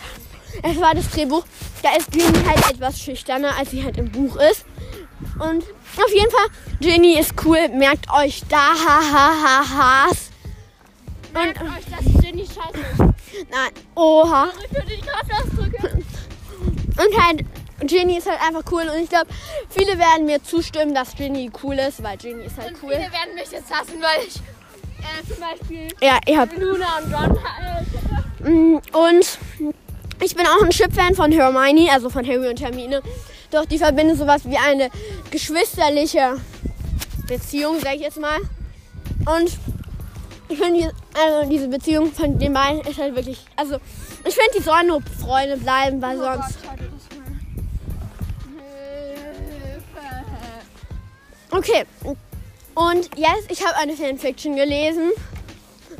Es 0.63 0.79
war 0.81 0.93
das 0.93 1.09
Drehbuch. 1.11 1.45
Da 1.83 1.95
ist 1.95 2.11
Ginny 2.11 2.43
halt 2.45 2.71
etwas 2.71 2.99
schüchterner, 2.99 3.55
als 3.57 3.71
sie 3.71 3.83
halt 3.83 3.97
im 3.97 4.11
Buch 4.11 4.35
ist. 4.35 4.65
Und 5.39 5.63
auf 5.99 6.13
jeden 6.13 6.29
Fall, 6.31 6.47
Ginny 6.79 7.19
ist 7.19 7.33
cool. 7.45 7.67
Merkt 7.69 8.05
euch 8.13 8.41
da, 8.49 8.57
ha, 8.73 9.01
ha, 9.11 9.31
ha, 9.43 10.07
has. 10.07 10.29
Merkt 11.33 11.61
Und, 11.61 11.69
euch, 11.69 11.85
dass 11.85 12.23
Jenny 12.23 12.45
scheiße 12.45 12.79
ist. 12.79 13.49
nein, 13.49 13.71
oha. 13.95 14.47
Kraftausdrücke. 15.05 16.03
Und 16.97 17.23
halt, 17.23 17.45
Ginny 17.81 18.17
ist 18.17 18.27
halt 18.29 18.41
einfach 18.41 18.63
cool. 18.71 18.83
Und 18.93 19.03
ich 19.03 19.09
glaube, 19.09 19.27
viele 19.69 19.97
werden 19.99 20.25
mir 20.25 20.41
zustimmen, 20.43 20.95
dass 20.95 21.15
Ginny 21.15 21.51
cool 21.63 21.75
ist, 21.79 22.01
weil 22.01 22.17
Ginny 22.17 22.45
ist 22.45 22.57
halt 22.57 22.69
Und 22.73 22.83
cool. 22.83 22.89
viele 22.91 23.11
werden 23.11 23.35
mich 23.35 23.51
jetzt 23.51 23.71
hassen, 23.71 24.01
weil 24.01 24.25
ich 24.27 24.35
äh, 24.37 25.33
zum 25.33 25.39
Beispiel 25.41 25.87
Ja, 26.01 26.19
ihr 26.25 26.39
habt. 26.39 26.57
Luna 26.57 26.97
und 27.03 27.13
Ron 27.13 27.37
äh, 27.37 27.83
Mm, 28.39 28.79
Und 28.93 29.39
ich 30.23 30.35
bin 30.35 30.45
auch 30.45 30.61
ein 30.63 30.69
Chip-Fan 30.69 31.15
von 31.15 31.31
Hermione, 31.31 31.91
also 31.91 32.09
von 32.09 32.25
Harry 32.25 32.47
und 32.47 32.61
Hermine. 32.61 33.01
Doch 33.51 33.65
die 33.65 33.77
verbinden 33.77 34.17
sowas 34.17 34.41
wie 34.45 34.57
eine 34.57 34.89
geschwisterliche 35.31 36.37
Beziehung, 37.27 37.79
sag 37.79 37.95
ich 37.95 38.01
jetzt 38.01 38.19
mal. 38.19 38.39
Und 39.25 39.57
ich 40.49 40.57
finde, 40.57 40.91
also 41.13 41.49
diese 41.49 41.67
Beziehung 41.67 42.11
von 42.11 42.37
den 42.39 42.53
beiden 42.53 42.81
ist 42.81 42.97
halt 42.99 43.15
wirklich. 43.15 43.45
Also, 43.55 43.77
ich 44.25 44.33
finde, 44.35 44.51
die 44.57 44.63
sollen 44.63 44.87
nur 44.87 45.01
Freunde 45.01 45.57
bleiben, 45.57 46.01
weil 46.01 46.17
Oh 46.17 46.23
sonst. 46.23 46.57
Gott. 46.61 46.77
Okay. 51.51 51.85
Und 52.75 53.09
jetzt, 53.17 53.49
ich 53.49 53.65
habe 53.65 53.75
eine 53.77 53.93
Fanfiction 53.93 54.55
gelesen, 54.55 55.11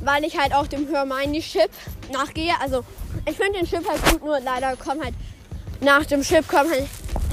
weil 0.01 0.23
ich 0.23 0.37
halt 0.37 0.53
auch 0.53 0.67
dem 0.67 0.87
Hermione-Chip 0.87 1.69
nachgehe. 2.11 2.53
Also, 2.61 2.83
ich 3.25 3.35
finde 3.35 3.59
den 3.59 3.65
Chip 3.65 3.87
halt 3.87 4.03
gut, 4.11 4.23
nur 4.23 4.39
leider 4.39 4.75
kommen 4.75 5.03
halt 5.03 5.15
nach 5.81 6.05
dem 6.05 6.21
Chip 6.21 6.47
kommen 6.47 6.69
halt 6.71 6.87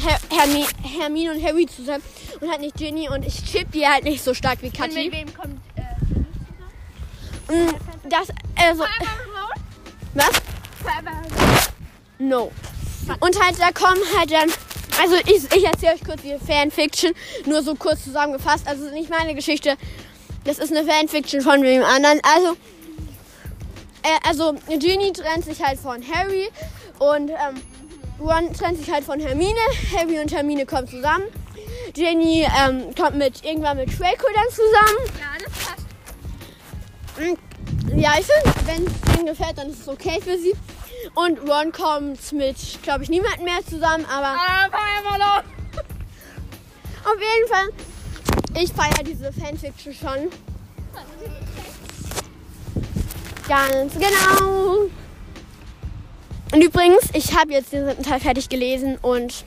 Her 0.05 0.19
Hermi 0.31 0.67
Hermine 0.83 1.33
und 1.33 1.43
Harry 1.45 1.67
zusammen 1.67 2.03
und 2.41 2.51
halt 2.51 2.61
nicht 2.61 2.77
Ginny 2.77 3.09
und 3.09 3.25
ich 3.27 3.43
chip 3.45 3.71
die 3.73 3.87
halt 3.87 4.05
nicht 4.05 4.23
so 4.23 4.35
stark 4.35 4.61
wie 4.63 4.67
Und 4.67 4.77
Kathi. 4.77 5.05
mit 5.05 5.13
wem 5.13 5.35
kommt 5.35 5.61
äh, 5.77 5.83
Mm, 7.47 7.75
Das, 8.09 8.29
also, 8.57 8.85
was? 10.15 10.41
No. 12.19 12.51
Und 13.21 13.43
halt, 13.43 13.59
da 13.61 13.71
kommen 13.73 14.01
halt 14.17 14.31
dann. 14.33 14.51
Also, 15.01 15.17
ich, 15.27 15.45
ich 15.55 15.65
erzähle 15.65 15.95
euch 15.95 16.05
kurz 16.05 16.23
die 16.23 16.39
Fanfiction, 16.39 17.13
nur 17.45 17.63
so 17.63 17.75
kurz 17.75 18.05
zusammengefasst. 18.05 18.67
Also, 18.67 18.91
nicht 18.93 19.11
meine 19.11 19.35
Geschichte. 19.35 19.77
Das 20.45 20.59
ist 20.59 20.75
eine 20.75 20.87
Fanfiction 20.91 21.43
von 21.43 21.63
wem 21.63 21.83
anderen. 21.83 22.21
Also, 22.35 22.53
äh, 24.03 24.29
also 24.29 24.55
Ginny 24.79 25.13
trennt 25.13 25.45
sich 25.45 25.63
halt 25.63 25.79
von 25.79 26.03
Harry 26.15 26.49
und 26.99 27.29
ähm, 27.31 27.61
Ron 28.21 28.53
trennt 28.53 28.79
sich 28.79 28.91
halt 28.91 29.05
von 29.05 29.21
Hermine. 29.21 29.59
Harry 29.97 30.19
und 30.21 30.33
Hermine 30.33 30.67
kommen 30.67 30.89
zusammen. 30.89 31.25
Ginny 31.93 32.47
ähm, 32.61 32.95
kommt 32.95 33.17
mit 33.17 33.45
irgendwann 33.45 33.77
mit 33.77 33.89
Draco 33.99 34.27
dann 34.35 34.51
zusammen. 34.51 35.21
Ja, 35.21 35.45
das 35.45 35.53
passt. 35.53 35.87
Ja, 37.97 38.13
ich 38.19 38.27
finde, 38.27 38.55
wenn 38.67 38.87
es 38.87 39.17
ihnen 39.19 39.27
gefällt, 39.27 39.59
dann 39.59 39.71
ist 39.71 39.81
es 39.83 39.89
okay 39.89 40.21
für 40.21 40.39
sie. 40.39 40.55
Und 41.15 41.39
Ron 41.49 41.71
kommt 41.73 42.33
mit, 42.33 42.57
glaube 42.83 43.05
ich, 43.05 43.11
niemandem 43.11 43.45
mehr 43.45 43.65
zusammen, 43.69 44.05
aber 44.07 44.37
Ah, 44.39 44.69
auf 47.05 47.21
jeden 47.21 47.49
Fall, 47.53 48.63
ich 48.63 48.73
feiere 48.73 49.05
diese 49.05 49.31
Fanfiction 49.33 49.93
schon. 49.93 50.31
Ganz 53.47 53.93
genau. 53.93 54.89
Und 56.53 56.63
übrigens, 56.63 57.11
ich 57.15 57.37
habe 57.37 57.53
jetzt 57.53 57.73
den 57.73 57.87
siebten 57.89 58.03
Teil 58.03 58.21
fertig 58.21 58.49
gelesen 58.49 58.99
und 59.03 59.45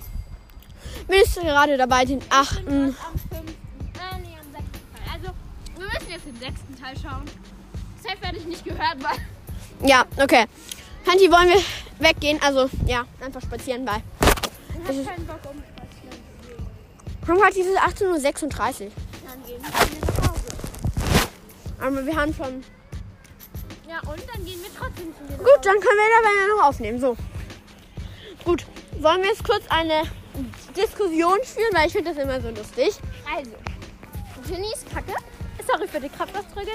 bin 1.07 1.19
jetzt 1.19 1.35
gerade 1.35 1.77
dabei, 1.77 2.05
den 2.05 2.21
achten. 2.29 2.95
Ah, 2.99 4.17
nee, 4.21 4.35
am 4.37 4.51
sechsten 4.51 4.81
Teil. 4.93 5.13
Also, 5.13 5.33
wir 5.77 5.85
müssen 5.85 6.11
jetzt 6.11 6.25
den 6.25 6.39
sechsten 6.39 6.81
Teil 6.81 6.95
schauen. 7.01 7.23
Safe 8.03 8.21
werde 8.21 8.37
ich 8.37 8.45
nicht 8.45 8.65
gehört, 8.65 8.97
weil. 9.01 9.87
Ja, 9.87 10.05
okay. 10.21 10.45
Hanti, 11.07 11.31
wollen 11.31 11.49
wir 11.49 11.61
weggehen? 11.99 12.39
Also, 12.41 12.69
ja, 12.85 13.05
einfach 13.23 13.41
spazieren 13.41 13.85
bei. 13.85 14.01
Ich 14.19 14.87
habe 14.87 15.03
keinen 15.03 15.25
Bock 15.25 15.39
um 15.49 15.63
spazieren 15.63 16.17
zu 16.41 16.47
gehen. 16.47 17.27
Haben 17.27 17.37
gerade 17.37 17.53
diese 17.53 17.77
18.36 17.79 18.85
Uhr. 18.85 18.91
Dann 19.25 19.43
gehen 19.45 19.61
wir 19.61 19.69
nach 19.69 20.29
Hause. 20.29 20.47
Aber 21.79 22.05
wir 22.05 22.15
haben 22.15 22.33
schon. 22.33 22.63
Ja, 23.97 24.11
und 24.11 24.21
dann 24.31 24.45
gehen 24.45 24.61
wir 24.61 24.69
trotzdem 24.77 25.13
zu 25.15 25.23
mir 25.23 25.37
Gut, 25.37 25.65
dann 25.65 25.79
können 25.79 25.83
wir 25.83 26.21
dabei 26.21 26.55
noch 26.55 26.69
aufnehmen. 26.69 26.99
So. 26.99 27.17
Gut. 28.43 28.65
Wollen 28.99 29.21
wir 29.21 29.29
jetzt 29.29 29.43
kurz 29.43 29.63
eine 29.69 30.03
Diskussion 30.75 31.39
führen, 31.43 31.73
weil 31.73 31.87
ich 31.87 31.93
finde 31.93 32.13
das 32.13 32.23
immer 32.23 32.39
so 32.41 32.49
lustig. 32.49 32.95
Also, 33.35 33.51
Ginny 34.47 34.67
ist 34.73 34.89
kacke. 34.91 35.13
Sorry 35.65 35.87
für 35.87 35.99
die 35.99 36.09
Kraftausdrücke. 36.09 36.71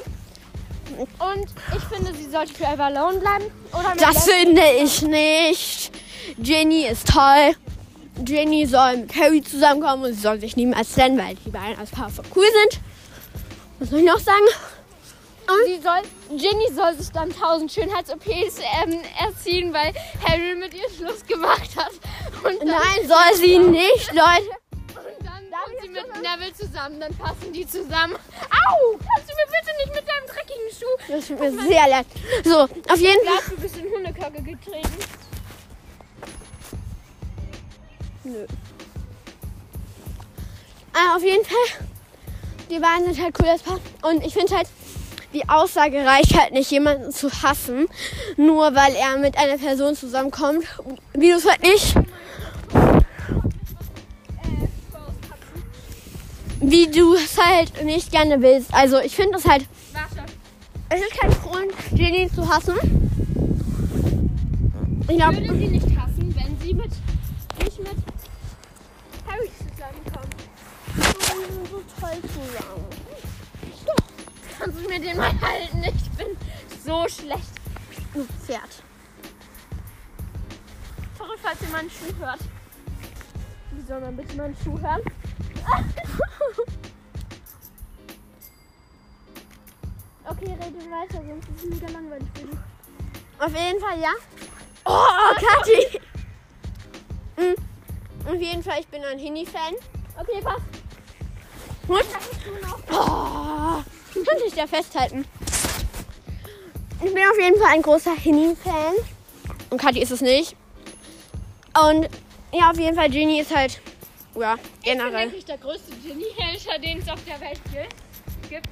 Und 0.97 1.47
ich 1.77 1.97
finde, 1.97 2.15
sie 2.15 2.29
sollte 2.29 2.53
für 2.55 2.65
Eva 2.65 2.87
alone 2.87 3.19
bleiben. 3.19 3.45
Das 3.99 4.25
finde 4.25 4.63
ich 4.83 5.03
nicht. 5.03 5.93
Jenny 6.39 6.87
ist 6.87 7.09
toll. 7.09 7.55
Jenny 8.27 8.67
soll 8.67 8.99
mit 8.99 9.15
Harry 9.17 9.43
zusammenkommen 9.43 10.05
und 10.05 10.15
sie 10.15 10.21
soll 10.21 10.39
sich 10.41 10.57
niemals 10.57 10.93
trennen, 10.93 11.19
weil 11.19 11.37
die 11.37 11.51
beiden 11.51 11.79
als 11.79 11.91
Paar 11.91 12.11
so 12.11 12.23
cool 12.37 12.45
sind. 12.45 12.81
Was 13.79 13.91
soll 13.91 14.01
ich 14.01 14.07
noch 14.07 14.19
sagen? 14.19 14.45
Sie 15.67 15.81
soll, 15.81 16.03
Ginny 16.39 16.73
soll 16.73 16.95
sich 16.95 17.11
dann 17.11 17.31
tausend 17.31 17.73
Schönheits-OPs 17.73 18.59
ähm, 18.83 19.01
erziehen, 19.19 19.73
weil 19.73 19.93
Harry 20.27 20.55
mit 20.55 20.75
ihr 20.75 20.89
Schluss 20.91 21.25
gemacht 21.27 21.71
hat. 21.77 21.93
Und 22.45 22.65
Nein, 22.65 23.07
soll 23.07 23.37
sie 23.37 23.59
nicht, 23.59 24.13
Leute. 24.13 24.49
Und 24.95 25.27
dann 25.27 25.51
kommt 25.51 25.83
sie 25.83 25.89
mit 25.89 26.07
Neville 26.23 26.55
zusammen, 26.55 27.01
dann 27.01 27.15
passen 27.17 27.53
die 27.53 27.67
zusammen. 27.67 28.15
Au! 28.15 28.99
Kannst 28.99 29.31
du 29.31 29.35
mir 29.35 29.47
bitte 29.47 29.77
nicht 29.79 29.95
mit 29.95 30.09
deinem 30.09 30.27
dreckigen 30.27 30.71
Schuh? 30.71 31.13
Das 31.13 31.27
tut 31.27 31.41
mir 31.41 31.69
sehr 31.69 31.89
leid. 31.89 32.07
So, 32.45 32.61
auf 32.61 33.01
jeden 33.01 33.27
Fall. 33.27 33.37
Glaubst 33.37 33.51
du, 33.51 33.57
bist 33.57 33.77
in 33.77 33.91
Hundekacke 33.91 34.43
getreten? 34.43 34.99
Nö. 38.25 38.47
Ah, 40.93 41.17
auf 41.17 41.23
jeden 41.23 41.45
Fall. 41.45 41.87
Die 42.71 42.79
beiden 42.79 43.13
sind 43.13 43.23
halt 43.23 43.37
cool 43.41 43.49
als 43.49 43.63
Paar. 43.63 43.81
Und 44.03 44.25
ich 44.25 44.33
finde 44.33 44.57
halt, 44.57 44.69
die 45.33 45.49
Aussage 45.49 46.05
reicht 46.05 46.39
halt 46.39 46.53
nicht, 46.53 46.71
jemanden 46.71 47.11
zu 47.11 47.31
hassen, 47.43 47.87
nur 48.37 48.75
weil 48.75 48.95
er 48.95 49.19
mit 49.19 49.37
einer 49.39 49.59
Person 49.59 49.97
zusammenkommt, 49.97 50.65
wie 51.15 51.31
du 51.31 51.37
es 51.37 51.49
halt 51.49 51.63
nicht, 51.63 51.95
wie 56.61 56.91
du 56.91 57.15
es 57.15 57.37
halt 57.39 57.85
nicht 57.85 58.11
gerne 58.11 58.41
willst. 58.43 58.73
Also 58.73 58.99
ich 59.01 59.15
finde 59.17 59.39
es 59.39 59.47
halt, 59.47 59.67
Warte. 59.93 60.31
es 60.91 61.01
ist 61.01 61.13
kein 61.19 61.31
Grund, 61.31 61.73
Jenny 61.95 62.31
zu 62.33 62.49
hassen. 62.49 62.75
Ich 65.09 65.17
glaube, 65.17 65.37
würde 65.37 65.59
sie 65.59 65.69
nicht 65.69 65.87
hassen, 65.99 66.35
wenn 66.37 66.61
sie 66.61 66.75
mit 66.75 66.91
nicht 67.59 67.79
mit 67.79 67.97
Harry 69.27 69.51
zusammenkommt. 69.59 70.35
die 70.97 71.55
sind 71.55 71.71
so 71.71 71.83
toll 72.01 72.19
zusammen. 72.23 73.02
Kannst 74.63 74.79
du 74.79 74.89
mir 74.89 75.01
den 75.01 75.17
mal 75.17 75.33
halten? 75.41 75.83
Ich 75.83 76.09
bin 76.13 76.37
so 76.87 77.09
schlecht. 77.09 77.51
Du 78.15 78.25
Pferd. 78.47 78.71
Sorry, 81.19 81.37
falls 81.43 81.61
ihr 81.63 81.69
meinen 81.71 81.91
Schuh 81.91 82.15
hört. 82.21 82.39
Wie 83.73 83.83
soll 83.83 84.01
man 84.01 84.17
bitte 84.17 84.37
meinen 84.37 84.57
Schuh 84.63 84.79
hören? 84.79 85.03
okay, 90.27 90.47
rede 90.47 90.91
weiter, 90.93 91.21
sonst 91.27 91.49
ist 91.49 91.65
es 91.65 91.71
mega 91.81 91.89
langweilig 91.93 92.29
für 92.33 92.47
dich. 92.47 92.59
Auf 93.41 93.53
jeden 93.53 93.81
Fall, 93.81 93.99
ja. 94.01 94.13
Oh, 94.85 95.35
Kathi! 95.41 96.01
Mm, 97.37 97.57
Auf 98.29 98.41
jeden 98.41 98.63
Fall, 98.63 98.79
ich 98.79 98.87
bin 98.87 99.03
ein 99.03 99.19
Hini-Fan. 99.19 99.75
Okay, 100.21 100.41
passt. 100.41 100.63
Gut. 101.89 102.05
Oh, 102.93 103.83
könnte 104.29 104.45
ich 104.47 104.55
da 104.55 104.67
festhalten. 104.67 105.25
Ich 107.05 107.13
bin 107.13 107.23
auf 107.31 107.39
jeden 107.39 107.59
Fall 107.59 107.73
ein 107.73 107.83
großer 107.83 108.15
Hini-Fan. 108.15 108.95
Und 109.71 109.81
Kathi 109.81 110.01
ist 110.03 110.11
es 110.13 110.21
nicht. 110.21 110.57
Und 111.89 112.09
ja, 112.53 112.71
auf 112.71 112.79
jeden 112.79 112.95
Fall, 112.95 113.09
Genie 113.09 113.41
ist 113.41 113.55
halt, 113.55 113.81
ja, 114.39 114.55
Ich 114.55 114.61
bin 114.91 114.99
generell. 114.99 115.27
wirklich 115.27 115.45
der 115.47 115.59
größte 115.59 115.93
Genie-Hälter, 116.07 116.79
den 116.79 116.99
es 116.99 117.09
auf 117.09 117.19
der 117.25 117.41
Welt 117.41 117.61
gibt. 117.73 118.51
gibt. 118.51 118.69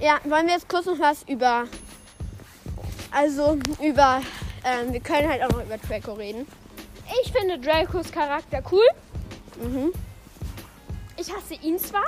Ja, 0.00 0.18
wollen 0.24 0.46
wir 0.46 0.54
jetzt 0.54 0.68
kurz 0.68 0.86
noch 0.86 0.98
was 0.98 1.24
über, 1.24 1.64
also 3.10 3.58
über, 3.82 4.22
ähm, 4.64 4.92
wir 4.92 5.00
können 5.00 5.28
halt 5.28 5.42
auch 5.42 5.50
noch 5.50 5.62
über 5.62 5.76
Draco 5.76 6.14
reden. 6.14 6.46
Ich 7.22 7.32
finde 7.32 7.58
Dracos 7.58 8.10
Charakter 8.10 8.62
cool. 8.72 8.86
Mhm. 9.62 9.92
Ich 11.16 11.32
hasse 11.34 11.54
ihn 11.62 11.78
zwar. 11.78 12.04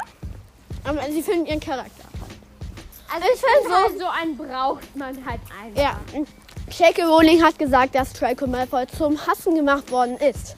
Aber 0.84 1.02
sie 1.10 1.22
finden 1.22 1.46
ihren 1.46 1.60
Charakter. 1.60 2.04
Also 3.12 3.26
Ich 3.26 3.34
ich 3.34 3.40
finde 3.40 3.60
find 3.62 3.74
halt 3.84 3.98
so 3.98 4.06
einen 4.06 4.36
braucht 4.36 4.96
man 4.96 5.24
halt 5.26 5.40
einfach. 5.62 5.82
Ja. 5.82 6.00
J.K. 6.78 7.02
Rowling 7.04 7.42
hat 7.42 7.58
gesagt, 7.58 7.94
dass 7.94 8.12
Draco 8.12 8.46
Malfoy 8.46 8.86
zum 8.96 9.18
Hassen 9.26 9.54
gemacht 9.56 9.90
worden 9.90 10.16
ist. 10.18 10.56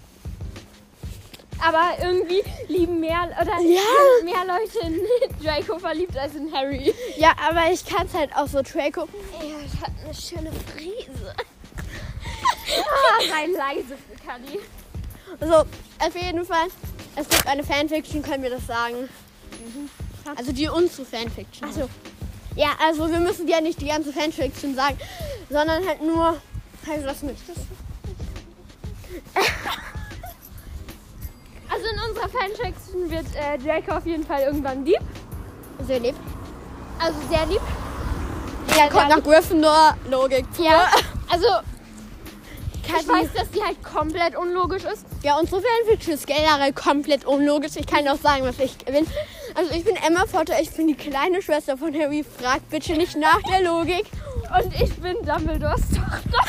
Aber 1.65 1.93
irgendwie 2.03 2.43
lieben 2.69 2.99
mehr 3.01 3.23
oder 3.41 3.59
Ja. 3.61 3.81
mehr 4.25 4.45
Leute 4.45 4.79
in 4.81 5.01
Draco 5.45 5.79
verliebt 5.79 6.17
als 6.19 6.35
in 6.35 6.53
Harry. 6.53 6.93
Ja, 7.17 7.35
aber 7.49 7.71
ich 7.73 7.85
kann 7.87 8.07
es 8.07 8.15
halt 8.15 8.35
auch 8.37 8.49
so 8.49 8.61
Draco. 8.63 9.03
Er 9.41 9.81
hat 9.81 9.93
eine 10.05 10.13
schöne 10.15 10.51
Frise. 10.53 11.35
ah, 11.37 13.21
sei 13.29 13.47
leise 13.47 13.97
für 13.97 14.27
Kadi. 14.27 14.59
So, 15.41 15.55
auf 16.05 16.15
jeden 16.21 16.45
Fall. 16.45 16.67
Es 17.17 17.29
gibt 17.29 17.47
eine 17.47 17.63
Fanfiction, 17.63 18.23
können 18.23 18.43
wir 18.43 18.51
das 18.51 18.67
sagen. 18.67 19.09
Also 20.37 20.53
die 20.53 20.69
unsere 20.69 21.05
Fanfiction. 21.07 21.69
Achso. 21.69 21.89
Ja, 22.55 22.71
also 22.85 23.11
wir 23.11 23.21
müssen 23.21 23.49
ja 23.49 23.61
nicht 23.61 23.81
die 23.81 23.87
ganze 23.87 24.13
Fanfiction 24.13 24.75
sagen, 24.75 24.99
sondern 25.49 25.87
halt 25.87 26.03
nur 26.03 26.37
halt 26.87 27.07
was 27.07 27.23
mit. 27.23 27.37
Also 31.75 31.87
in 31.87 32.11
unserer 32.11 32.29
Fanfiction 32.29 33.11
wird 33.11 33.25
äh, 33.35 33.57
Draco 33.57 33.97
auf 33.97 34.05
jeden 34.05 34.27
Fall 34.27 34.43
irgendwann 34.43 34.85
lieb. 34.85 35.01
Sehr 35.87 36.01
lieb. 36.01 36.15
Also 36.99 37.19
sehr 37.31 37.47
lieb. 37.47 37.63
Ja, 38.77 38.89
kommt 38.89 39.09
nach 39.09 39.23
Gryffindor, 39.23 39.97
Logik. 40.11 40.45
pur. 40.53 40.67
Ja. 40.67 40.87
Also 41.31 41.47
ich 42.85 42.93
Kathi- 42.93 43.09
weiß, 43.09 43.29
dass 43.35 43.51
die 43.51 43.63
halt 43.63 43.83
komplett 43.83 44.37
unlogisch 44.37 44.85
ist. 44.85 45.05
Ja, 45.23 45.39
unsere 45.39 45.63
Fanfiction 45.63 46.15
ist 46.15 46.27
generell 46.27 46.73
komplett 46.73 47.25
unlogisch. 47.25 47.73
Ich 47.77 47.87
kann 47.87 48.07
auch 48.09 48.19
sagen, 48.19 48.45
was 48.45 48.59
ich 48.59 48.77
bin. 48.79 49.07
Also 49.55 49.73
ich 49.75 49.85
bin 49.85 49.97
Emma 49.97 50.25
Potter, 50.25 50.61
ich 50.61 50.71
bin 50.73 50.89
die 50.89 50.95
kleine 50.95 51.43
Schwester 51.43 51.77
von 51.77 51.95
Harry. 51.95 52.25
Fragt 52.25 52.69
bitte 52.71 52.93
nicht 52.95 53.17
nach 53.17 53.41
der 53.43 53.63
Logik. 53.63 54.05
Und 54.59 54.75
ich 54.81 54.93
bin 54.97 55.17
Dumbledores 55.25 55.83
Tochter. 55.89 56.45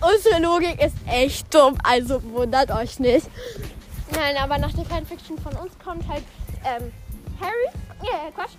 unsere 0.00 0.40
Logik 0.42 0.82
ist 0.82 0.94
echt 1.10 1.52
dumm, 1.54 1.76
also 1.82 2.22
wundert 2.32 2.70
euch 2.70 2.98
nicht. 2.98 3.26
Nein, 4.14 4.36
aber 4.36 4.58
nach 4.58 4.72
der 4.72 4.84
Fanfiction 4.84 5.38
von 5.38 5.52
uns 5.56 5.72
kommt 5.84 6.06
halt 6.08 6.22
ähm, 6.64 6.92
Harry. 7.40 7.68
Ja, 8.02 8.10
yeah, 8.18 8.30
Quatsch. 8.34 8.52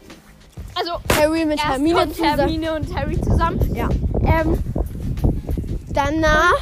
Also 0.75 0.91
Harry 1.19 1.45
mit 1.45 1.63
Hermine 1.63 2.11
zusammen. 2.11 2.37
Hermine 2.39 2.73
und 2.75 2.95
Harry 2.95 3.19
zusammen. 3.21 3.75
Ja. 3.75 3.87
Ähm, 4.25 4.61
Danach, 5.97 6.53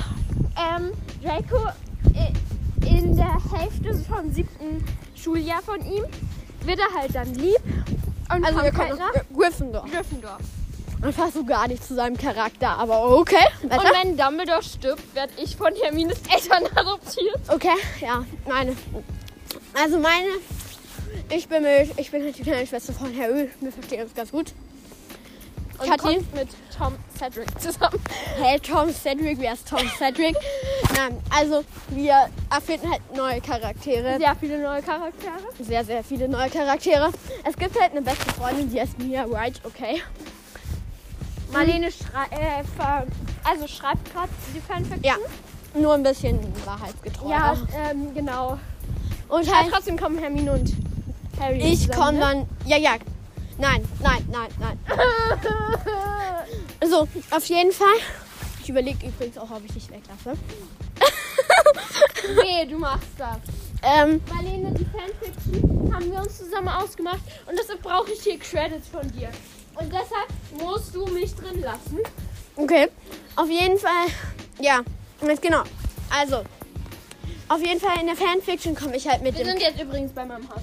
ähm, 0.58 0.92
Draco 1.22 1.68
i- 2.14 2.88
in 2.88 3.18
der 3.18 3.36
Hälfte 3.52 3.94
vom 4.08 4.32
siebten 4.34 4.82
Schuljahr 5.14 5.62
von 5.62 5.82
ihm 5.86 6.06
wird 6.62 6.80
er 6.80 6.98
halt 6.98 7.14
dann 7.14 7.36
lieb. 7.36 7.60
Und 8.34 8.46
also 8.46 8.64
wir 8.64 8.72
kommt 8.72 8.92
kommen 8.92 9.02
halt 9.02 9.16
aus 9.18 9.26
Gryffindor. 9.38 9.84
nach 9.86 9.92
Gryffindor. 9.92 10.38
Und 11.02 11.18
passt 11.18 11.34
so 11.34 11.44
gar 11.44 11.68
nicht 11.68 11.84
zu 11.86 11.96
seinem 11.96 12.18
Charakter, 12.18 12.70
aber 12.78 13.10
okay. 13.18 13.36
Und 13.62 13.72
Weiter? 13.72 13.92
wenn 14.02 14.16
Dumbledore 14.16 14.64
stirbt, 14.64 15.14
werde 15.14 15.34
ich 15.44 15.58
von 15.58 15.74
Hermines 15.84 16.18
Eltern 16.34 16.64
adoptiert. 16.76 17.38
Okay, 17.50 17.76
ja, 18.00 18.24
meine. 18.48 18.74
Also 19.78 20.00
meine, 20.00 20.28
ich 21.30 21.50
bin 21.50 21.62
mit, 21.62 21.90
ich 22.00 22.10
bin 22.10 22.24
halt 22.24 22.38
die 22.38 22.42
kleine 22.44 22.66
Schwester 22.66 22.94
von 22.94 23.14
Harry. 23.20 23.50
Wir 23.60 23.72
verstehen 23.74 24.04
uns 24.04 24.14
ganz 24.16 24.32
gut. 24.32 24.54
Und 25.80 25.90
Kathi? 25.90 26.16
kommt 26.16 26.36
mit 26.36 26.48
Tom 26.78 26.96
Cedric 27.18 27.62
zusammen. 27.62 28.00
Hey, 28.38 28.60
Tom 28.60 28.90
Cedric, 28.92 29.40
wer 29.40 29.54
ist 29.54 29.68
Tom 29.68 29.82
Cedric? 29.98 30.36
Nein, 30.96 31.18
also 31.30 31.64
wir 31.90 32.30
erfinden 32.50 32.92
halt 32.92 33.02
neue 33.16 33.42
Charaktere. 33.42 34.18
Sehr 34.18 34.36
viele 34.36 34.62
neue 34.62 34.82
Charaktere. 34.82 35.34
Sehr, 35.60 35.84
sehr 35.84 36.04
viele 36.04 36.30
neue 36.30 36.50
Charaktere. 36.50 37.12
Es 37.44 37.58
gibt 37.58 37.80
halt 37.80 37.92
eine 37.92 38.02
beste 38.02 38.32
Freundin, 38.34 38.70
die 38.70 38.80
heißt 38.80 39.00
Mia 39.00 39.30
Wright, 39.30 39.60
okay. 39.64 40.02
Marlene 41.52 41.92
schrei 41.92 42.26
äh, 42.32 42.64
also 43.44 43.68
schreibt 43.68 44.12
gerade 44.12 44.30
die 44.54 44.60
Fanfiction. 44.60 45.04
Ja, 45.04 45.16
nur 45.80 45.94
ein 45.94 46.04
bisschen 46.04 46.40
wahrheitsgetreu. 46.66 47.30
Ja, 47.30 47.54
auch. 47.54 47.92
ähm, 47.92 48.14
genau. 48.14 48.58
Und 49.30 49.54
halt, 49.54 49.72
trotzdem 49.72 49.98
kommen 49.98 50.18
Hermine 50.18 50.54
und 50.54 50.74
Harry 51.40 51.60
ich 51.60 51.92
komme 51.92 52.14
ne? 52.14 52.20
dann, 52.20 52.50
ja, 52.66 52.78
ja. 52.78 52.96
Nein, 53.58 53.84
nein, 54.02 54.28
nein, 54.32 54.50
nein. 54.60 54.80
So, 56.90 57.08
auf 57.32 57.46
jeden 57.46 57.72
Fall. 57.72 57.96
Ich 58.62 58.70
überlege 58.70 59.08
übrigens 59.08 59.38
auch, 59.38 59.50
ob 59.52 59.64
ich 59.66 59.74
dich 59.74 59.90
weglasse. 59.90 60.38
nee, 62.44 62.66
du 62.66 62.78
machst 62.78 63.08
das. 63.18 63.38
Ähm, 63.82 64.22
Marlene, 64.34 64.72
die 64.72 64.86
Fanfiction 64.86 65.94
haben 65.94 66.12
wir 66.12 66.20
uns 66.20 66.38
zusammen 66.38 66.70
ausgemacht 66.70 67.22
und 67.46 67.58
deshalb 67.58 67.82
brauche 67.82 68.12
ich 68.12 68.22
hier 68.24 68.40
Credits 68.40 68.88
von 68.88 69.10
dir. 69.12 69.30
Und 69.76 69.92
deshalb 69.92 70.28
musst 70.60 70.96
du 70.96 71.06
mich 71.08 71.36
drin 71.36 71.62
lassen. 71.62 72.00
okay. 72.56 72.90
Auf 73.36 73.50
jeden 73.50 73.78
Fall, 73.78 74.08
ja, 74.60 74.82
genau. 75.42 75.64
Also, 76.10 76.44
auf 77.50 77.62
jeden 77.62 77.80
Fall 77.80 78.00
in 78.00 78.08
der 78.08 78.16
Fanfiction 78.16 78.76
komme 78.76 78.96
ich 78.96 79.08
halt 79.08 79.22
mit 79.22 79.38
Wir 79.38 79.46
sind 79.46 79.62
jetzt 79.62 79.80
übrigens 79.80 80.12
bei 80.14 80.26
meinem 80.26 80.50
Haus. 80.50 80.62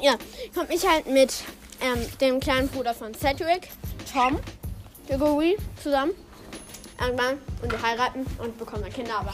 ja, 0.00 0.14
komme 0.54 0.72
ich 0.72 0.88
halt 0.88 1.06
mit 1.06 1.32
ähm, 1.80 2.06
dem 2.20 2.40
kleinen 2.40 2.68
Bruder 2.68 2.94
von 2.94 3.14
Cedric, 3.14 3.68
Tom, 4.12 4.38
Gregory, 5.08 5.56
zusammen. 5.82 6.12
Irgendwann 7.00 7.38
und 7.62 7.70
wir 7.70 7.80
heiraten 7.80 8.26
und 8.42 8.58
bekommen 8.58 8.82
dann 8.82 8.92
Kinder, 8.92 9.20
aber 9.20 9.32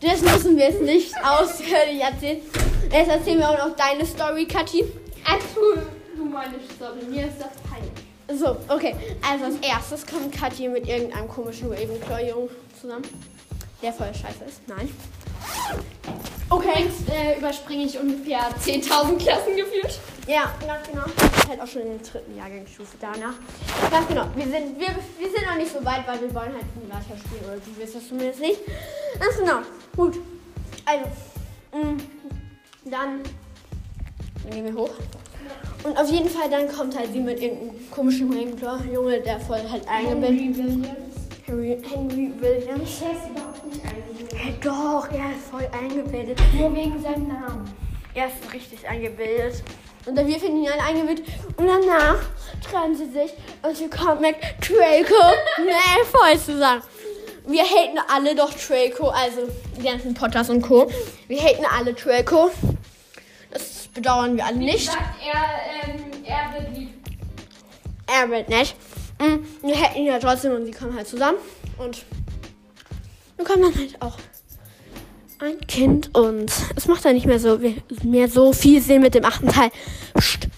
das 0.00 0.20
müssen 0.22 0.56
wir 0.56 0.70
jetzt 0.70 0.80
nicht 0.80 1.14
ausführlich 1.24 2.00
erzählen. 2.00 2.40
Jetzt 2.90 3.10
erzählen 3.10 3.38
wir 3.38 3.50
auch 3.50 3.68
noch 3.68 3.76
deine 3.76 4.06
Story, 4.06 4.46
Kathi. 4.46 4.84
Erzähl 5.24 5.86
du 6.16 6.24
meine 6.24 6.54
Story. 6.74 7.04
Mir 7.08 7.26
ist 7.26 7.38
das 7.38 7.50
peinlich. 7.68 8.40
So, 8.40 8.56
okay. 8.68 8.94
Also 9.28 9.46
als 9.46 9.56
erstes 9.56 10.06
kommt 10.06 10.32
Kathi 10.32 10.68
mit 10.68 10.86
irgendeinem 10.86 11.28
komischen 11.28 11.70
Ravenclaw-Jungen 11.70 12.48
zusammen. 12.80 13.04
Der 13.82 13.92
voll 13.92 14.14
scheiße 14.14 14.44
ist. 14.46 14.66
Nein. 14.66 14.88
Okay. 16.50 16.68
Übrigens 16.70 17.08
äh, 17.10 17.38
überspringe 17.38 17.84
ich 17.84 17.98
ungefähr 17.98 18.40
10.000 18.62 19.16
Klassen 19.18 19.56
geführt. 19.56 19.98
Ja, 20.26 20.52
ganz 20.66 20.88
genau. 20.88 21.04
Halt 21.48 21.60
auch 21.60 21.66
schon 21.66 21.82
in 21.82 21.98
der 21.98 22.06
dritten 22.06 22.36
Jahrgangsstufe 22.36 22.96
danach. 23.00 23.34
Ganz 23.90 24.08
genau. 24.08 24.26
Wir 24.34 24.44
sind, 24.46 24.78
wir, 24.78 24.88
wir 24.88 25.30
sind 25.30 25.46
noch 25.46 25.56
nicht 25.56 25.72
so 25.72 25.84
weit, 25.84 26.06
weil 26.06 26.20
wir 26.20 26.34
wollen 26.34 26.52
halt 26.52 26.64
nie 26.76 26.88
weiterspielen. 26.90 27.44
Oder 27.44 27.56
du 27.56 27.80
wirst 27.80 27.94
das 27.96 28.08
zumindest 28.08 28.40
nicht. 28.40 28.60
Ganz 29.18 29.38
genau. 29.38 29.58
Gut. 29.96 30.18
Also. 30.86 31.04
mh, 31.72 31.96
Dann 32.84 33.20
gehen 34.50 34.64
wir 34.64 34.74
hoch. 34.74 34.90
Und 35.82 35.98
auf 35.98 36.10
jeden 36.10 36.28
Fall 36.30 36.48
dann 36.48 36.68
kommt 36.72 36.96
halt 36.96 37.12
sie 37.12 37.20
mit 37.20 37.40
irgendeinem 37.40 37.90
komischen 37.90 38.32
Ravenclaw-Junge, 38.32 39.20
der 39.20 39.40
voll 39.40 39.60
halt 39.70 39.86
eingebildet 39.86 40.56
Williams. 40.56 40.88
Henry, 41.46 41.82
Henry 41.82 42.32
Williams. 42.40 43.02
Doch, 44.64 45.08
er 45.12 45.32
ist 45.32 45.50
voll 45.50 45.68
eingebildet. 45.72 46.40
Nur 46.54 46.74
wegen 46.74 47.00
seinem 47.02 47.28
Namen. 47.28 47.70
Er 48.14 48.26
ist 48.28 48.52
richtig 48.52 48.88
eingebildet. 48.88 49.62
Und 50.06 50.16
dann 50.16 50.26
wir 50.26 50.38
finden 50.38 50.62
ihn 50.62 50.70
alle 50.70 50.82
eingebildet. 50.82 51.26
Und 51.56 51.66
danach 51.66 52.18
trennen 52.62 52.96
sie 52.96 53.10
sich 53.10 53.32
und 53.62 53.76
sie 53.76 53.88
kommt 53.88 54.20
mit 54.20 54.36
Draco 54.60 55.34
Malfoy 55.58 56.38
zusammen. 56.38 56.82
Wir 57.46 57.62
haten 57.62 57.98
alle 58.08 58.34
doch 58.34 58.52
Draco, 58.54 59.08
also 59.08 59.42
die 59.76 59.82
ganzen 59.82 60.14
Potters 60.14 60.48
und 60.48 60.62
Co. 60.62 60.90
Wir 61.28 61.42
haten 61.42 61.64
alle 61.66 61.92
Draco. 61.92 62.50
Das 63.50 63.88
bedauern 63.88 64.36
wir 64.36 64.46
alle 64.46 64.56
nicht. 64.56 64.86
Sagt 64.86 65.16
er, 65.22 65.94
ähm, 65.94 66.00
er 66.24 66.60
wird 66.60 66.76
lieb. 66.76 66.90
Er 68.06 68.30
wird 68.30 68.48
nicht. 68.48 68.76
Mm, 69.18 69.66
Wir 69.66 69.76
hätten 69.76 69.98
ihn 69.98 70.06
ja 70.06 70.18
trotzdem 70.18 70.52
und 70.52 70.64
sie 70.64 70.72
kommen 70.72 70.96
halt 70.96 71.06
zusammen. 71.06 71.38
Und 71.78 72.04
wir 73.36 73.44
kommen 73.44 73.62
dann 73.62 73.74
halt 73.74 74.00
auch 74.00 74.16
ein 75.44 75.66
Kind 75.66 76.14
und 76.14 76.50
es 76.76 76.86
macht 76.86 77.04
dann 77.04 77.14
nicht 77.14 77.26
mehr 77.26 77.38
so, 77.38 77.60
mehr 78.02 78.28
so 78.28 78.52
viel 78.52 78.80
Sinn 78.80 79.02
mit 79.02 79.14
dem 79.14 79.24
achten 79.24 79.48
Teil. 79.48 79.70
Psst. 80.14 80.48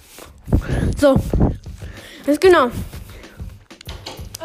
So. 0.96 1.16
Das 2.25 2.40
genau. 2.40 2.66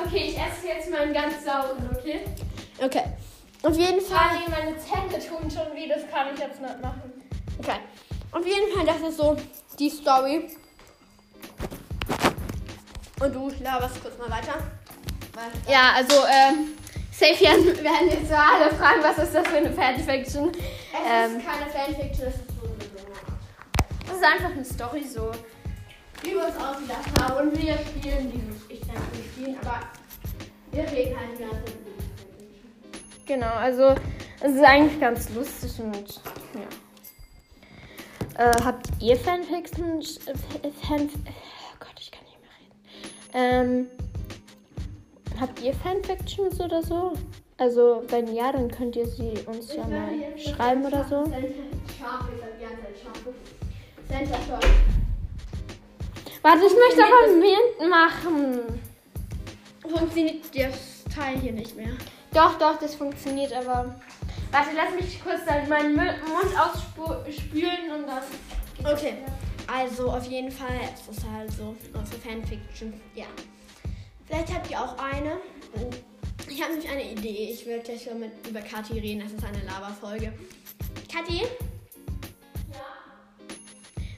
Okay, 0.05 0.29
ich 0.29 0.37
esse 0.37 0.67
jetzt 0.67 0.89
mal 0.89 1.01
einen 1.01 1.13
ganz 1.13 1.45
sauren, 1.45 1.89
okay? 1.95 2.21
Okay. 2.83 3.03
Auf 3.63 3.77
jeden 3.77 4.01
Fall. 4.01 4.17
Ah, 4.17 4.33
nee, 4.33 4.51
meine 4.51 4.77
Zähne 4.77 5.23
tun 5.23 5.49
schon 5.49 5.75
weh, 5.75 5.87
das 5.87 6.01
kann 6.11 6.33
ich 6.33 6.39
jetzt 6.39 6.61
nicht 6.61 6.81
machen. 6.81 7.11
Okay. 7.59 7.77
Auf 8.31 8.45
jeden 8.45 8.71
Fall, 8.75 8.85
das 8.85 9.09
ist 9.09 9.17
so 9.17 9.37
die 9.77 9.89
Story. 9.89 10.49
Und 13.19 13.35
du 13.35 13.51
laberst 13.63 14.01
kurz 14.01 14.17
mal 14.17 14.29
weiter. 14.29 14.57
Ja, 15.69 15.93
also, 15.95 16.15
ähm, 16.25 16.69
Safian 17.21 17.63
werden 17.83 18.09
jetzt 18.09 18.27
so 18.29 18.33
alle 18.35 18.71
fragen, 18.75 19.01
was 19.03 19.17
ist 19.23 19.35
das 19.35 19.47
für 19.47 19.57
eine 19.57 19.71
Fanfiction? 19.71 20.49
Es 20.51 20.61
Ähm. 21.31 21.37
ist 21.37 21.45
keine 21.45 21.69
Fanfiction, 21.69 22.27
es 22.27 22.35
ist 22.35 22.47
so 22.47 22.65
eine 22.65 23.03
Nummer. 23.03 23.21
Das 24.07 24.15
ist 24.17 24.23
einfach 24.23 24.51
eine 24.51 24.65
Story 24.65 25.03
so. 25.03 25.31
wie 26.23 26.31
wir 26.31 26.45
uns 26.45 26.55
ausgedacht 26.55 27.21
haben. 27.21 27.47
Und 27.49 27.57
wir 27.61 27.73
spielen 27.77 28.31
dieses. 28.31 28.61
Ich 28.69 28.81
kann 28.81 28.95
es 29.11 29.17
nicht 29.17 29.31
spielen, 29.31 29.57
aber 29.61 29.79
wir 30.71 30.83
reden 30.83 31.15
halt 31.19 31.29
die 31.37 31.43
ganze 31.43 31.65
Zeit. 31.65 31.75
Genau, 33.27 33.53
also 33.53 33.95
es 34.41 34.51
ist 34.55 34.63
eigentlich 34.63 34.99
ganz 34.99 35.29
lustig 35.29 35.71
und 35.79 36.21
ja. 36.55 36.67
Äh, 38.49 38.51
habt 38.63 38.87
ihr 38.99 39.15
Fanfiction? 39.17 39.99
äh, 40.01 40.71
Fan, 40.87 41.09
oh 41.13 41.75
Gott, 41.79 41.95
ich 41.99 42.11
kann 42.11 42.23
nicht 42.25 42.39
mehr 42.41 42.51
reden. 42.59 43.89
Ähm, 43.89 44.00
habt 45.41 45.59
ihr 45.61 45.73
Fanfictions 45.73 46.59
oder 46.61 46.81
so? 46.83 47.13
Also 47.57 48.03
wenn 48.07 48.33
ja, 48.33 48.51
dann 48.51 48.71
könnt 48.71 48.95
ihr 48.95 49.07
sie 49.07 49.33
uns 49.45 49.75
ja 49.75 49.85
mal 49.87 50.09
schreiben 50.37 50.85
oder 50.85 51.03
so. 51.03 51.25
Warte, 56.41 56.65
ich 56.65 56.73
möchte 56.73 57.03
aber 57.03 57.27
mitmachen. 57.37 58.79
Funktioniert 59.81 60.45
das 60.55 61.03
Teil 61.13 61.37
hier 61.39 61.51
nicht 61.51 61.75
mehr. 61.75 61.91
Doch, 62.33 62.57
doch, 62.57 62.79
das 62.79 62.95
funktioniert, 62.95 63.53
aber. 63.53 63.95
Warte, 64.51 64.69
lass 64.75 64.93
mich 64.95 65.21
kurz 65.23 65.41
dann 65.45 65.67
meinen 65.69 65.95
Mund 65.95 66.15
ausspülen 66.57 67.91
und 67.95 68.07
dann. 68.07 68.23
Okay. 68.93 69.15
Also 69.67 70.09
auf 70.09 70.25
jeden 70.25 70.51
Fall, 70.51 70.79
es 70.93 71.15
ist 71.15 71.25
halt 71.31 71.51
so 71.51 71.75
unsere 71.93 72.19
Fanfiction. 72.19 72.93
Ja. 73.15 73.25
Vielleicht 74.31 74.53
habt 74.53 74.71
ihr 74.71 74.81
auch 74.81 74.97
eine. 74.97 75.41
Ich 76.49 76.61
habe 76.61 76.71
nämlich 76.71 76.89
eine 76.89 77.11
Idee. 77.11 77.51
Ich 77.51 77.65
will 77.65 77.81
gleich 77.81 78.03
schon 78.03 78.17
mit 78.17 78.31
über 78.47 78.61
Kathi 78.61 78.97
reden. 78.97 79.19
Das 79.19 79.33
ist 79.33 79.43
eine 79.43 79.61
Lava-Folge. 79.65 80.31
Kathi? 81.11 81.41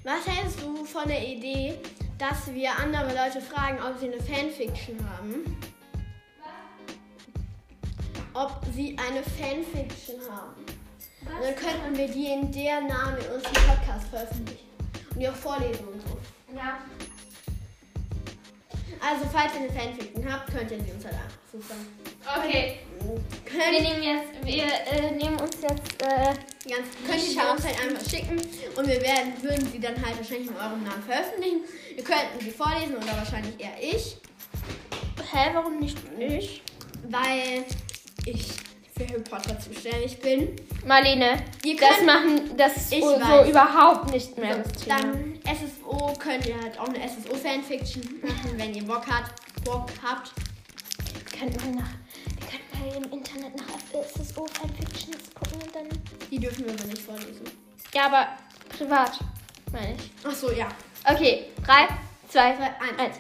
Was 0.03 0.27
hältst 0.27 0.61
du 0.61 0.85
von 0.85 1.07
der 1.07 1.27
Idee, 1.27 1.79
dass 2.19 2.53
wir 2.53 2.77
andere 2.77 3.07
Leute 3.07 3.41
fragen, 3.41 3.79
ob 3.81 3.97
sie 3.97 4.05
eine 4.05 4.21
Fanfiction 4.21 4.97
haben? 5.17 5.57
Ob 8.35 8.61
sie 8.75 8.95
eine 8.99 9.23
Fanfiction 9.23 10.21
haben. 10.29 10.63
Und 11.25 11.41
dann 11.41 11.55
könnten 11.55 11.97
wir 11.97 12.07
die 12.07 12.27
in 12.27 12.51
der 12.51 12.81
Namen 12.81 13.17
in 13.17 13.31
unserem 13.31 13.67
Podcast 13.67 14.07
veröffentlichen. 14.09 14.69
Und 15.09 15.19
die 15.19 15.27
auch 15.27 15.33
vorlesen 15.33 15.87
und 15.87 16.01
so. 16.01 16.19
Ja. 16.55 16.77
Also, 19.03 19.25
falls 19.31 19.53
ihr 19.53 19.61
eine 19.61 19.69
Fanfiction 19.69 20.31
habt, 20.31 20.51
könnt 20.51 20.71
ihr 20.71 20.79
sie 20.79 20.91
uns 20.91 21.03
halt 21.03 21.15
zusammen. 21.51 21.87
Okay. 22.39 22.79
Wir 23.01 23.19
Könnt, 23.43 23.81
nehmen 23.81 24.01
jetzt, 24.01 24.45
wir 24.45 24.63
äh, 24.63 25.11
nehmen 25.11 25.39
uns 25.39 25.57
jetzt, 25.61 26.01
äh, 26.01 26.33
ganz, 26.69 26.87
könnt 27.05 27.21
ihr 27.21 27.33
sie 27.33 27.39
uns 27.39 27.65
halt 27.65 27.83
einfach 27.83 28.09
schicken 28.09 28.37
und 28.77 28.87
wir 28.87 29.01
werden, 29.01 29.33
würden 29.41 29.69
sie 29.71 29.79
dann 29.79 29.95
halt 30.03 30.17
wahrscheinlich 30.17 30.47
in 30.47 30.55
eurem 30.55 30.83
Namen 30.83 31.03
veröffentlichen. 31.03 31.61
Ihr 31.97 32.03
könnten 32.03 32.39
sie 32.39 32.51
vorlesen 32.51 32.95
oder 32.95 33.17
wahrscheinlich 33.17 33.59
eher 33.59 33.77
ich, 33.81 34.17
hä, 35.31 35.49
warum 35.53 35.79
nicht 35.79 35.97
ich? 36.17 36.61
weil 37.09 37.65
ich 38.25 38.47
für 38.97 39.07
Harry 39.07 39.21
Potter 39.21 39.59
zuständig 39.59 40.19
bin. 40.19 40.55
Marlene, 40.85 41.37
Ihr 41.63 41.75
das 41.77 41.95
könnt- 41.95 42.05
machen, 42.05 42.57
das 42.57 42.77
ist 42.77 42.93
Ich 42.93 43.01
so 43.03 43.19
weiß. 43.19 43.49
überhaupt 43.49 44.11
nicht 44.11 44.37
mehr 44.37 44.57
das 44.57 44.71
Thema. 44.83 44.99
Dann 45.01 45.39
SSO 45.45 46.13
könnt 46.19 46.45
ihr 46.45 46.55
halt 46.61 46.77
auch 46.79 46.87
eine 46.87 46.99
SSO-Fanfiction 47.01 48.03
machen, 48.21 48.51
wenn 48.57 48.73
ihr 48.73 48.83
Bock 48.85 49.05
habt. 49.09 49.33
Bock 49.63 49.89
habt. 50.03 50.31
Wir 51.13 51.39
könnten 51.39 51.75
nach, 51.75 51.89
wir 52.25 52.47
könnten 52.47 52.99
mal 52.99 53.05
im 53.05 53.11
Internet 53.19 53.55
nach 53.57 53.65
SSO 54.03 54.45
Fanfictions 54.47 55.33
gucken 55.33 55.61
und 55.61 55.75
dann. 55.75 55.87
Die 56.29 56.37
dürfen 56.39 56.65
wir 56.65 56.73
aber 56.73 56.85
nicht 56.85 57.01
vorlesen. 57.01 57.43
Ja, 57.93 58.05
aber 58.07 58.27
privat, 58.77 59.19
meine 59.71 59.93
ich. 59.95 60.11
Ach 60.23 60.33
so, 60.33 60.51
ja. 60.51 60.67
Okay, 61.05 61.45
drei, 61.65 61.87
zwei, 62.29 62.55
Zwei, 62.55 62.65
eins. 62.65 62.99
eins. 62.99 63.15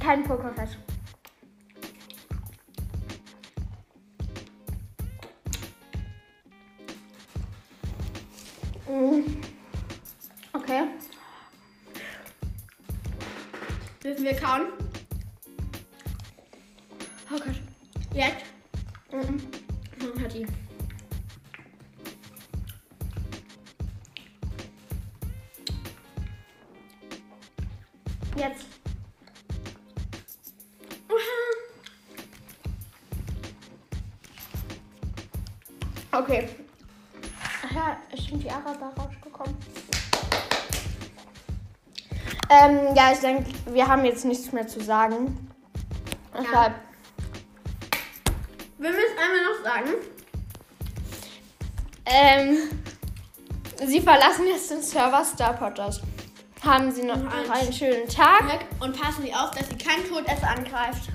Kein 0.00 0.24
Pokerflash. 0.24 0.70
Wir 14.24 14.34
kauen? 14.34 14.68
Oh 17.30 17.38
Gott. 17.38 17.60
Jetzt? 18.14 18.44
Mhm. 19.10 19.40
Hm, 20.00 20.22
Hat 20.22 20.34
die. 20.34 20.46
Jetzt. 28.36 28.66
Okay. 36.12 36.48
Ähm, 42.52 42.94
ja, 42.94 43.12
ich 43.12 43.20
denke, 43.20 43.50
wir 43.66 43.86
haben 43.88 44.04
jetzt 44.04 44.24
nichts 44.24 44.52
mehr 44.52 44.66
zu 44.66 44.80
sagen. 44.80 45.48
Deshalb, 46.38 46.74
Wir 48.78 48.90
müssen 48.90 49.18
einmal 49.18 49.44
noch 49.44 49.64
sagen. 49.64 49.90
ähm, 52.04 52.56
Sie 53.86 54.00
verlassen 54.00 54.46
jetzt 54.46 54.70
den 54.70 54.82
Server 54.82 55.24
Star 55.24 55.54
Potters. 55.54 56.00
Haben 56.64 56.92
Sie 56.92 57.02
noch 57.02 57.16
einen 57.16 57.72
schönen 57.72 58.06
Tag. 58.08 58.64
Und 58.80 59.00
passen 59.00 59.22
Sie 59.22 59.34
auf, 59.34 59.50
dass 59.52 59.68
Sie 59.68 59.76
kein 59.76 60.04
Todesser 60.08 60.48
angreift. 60.48 61.08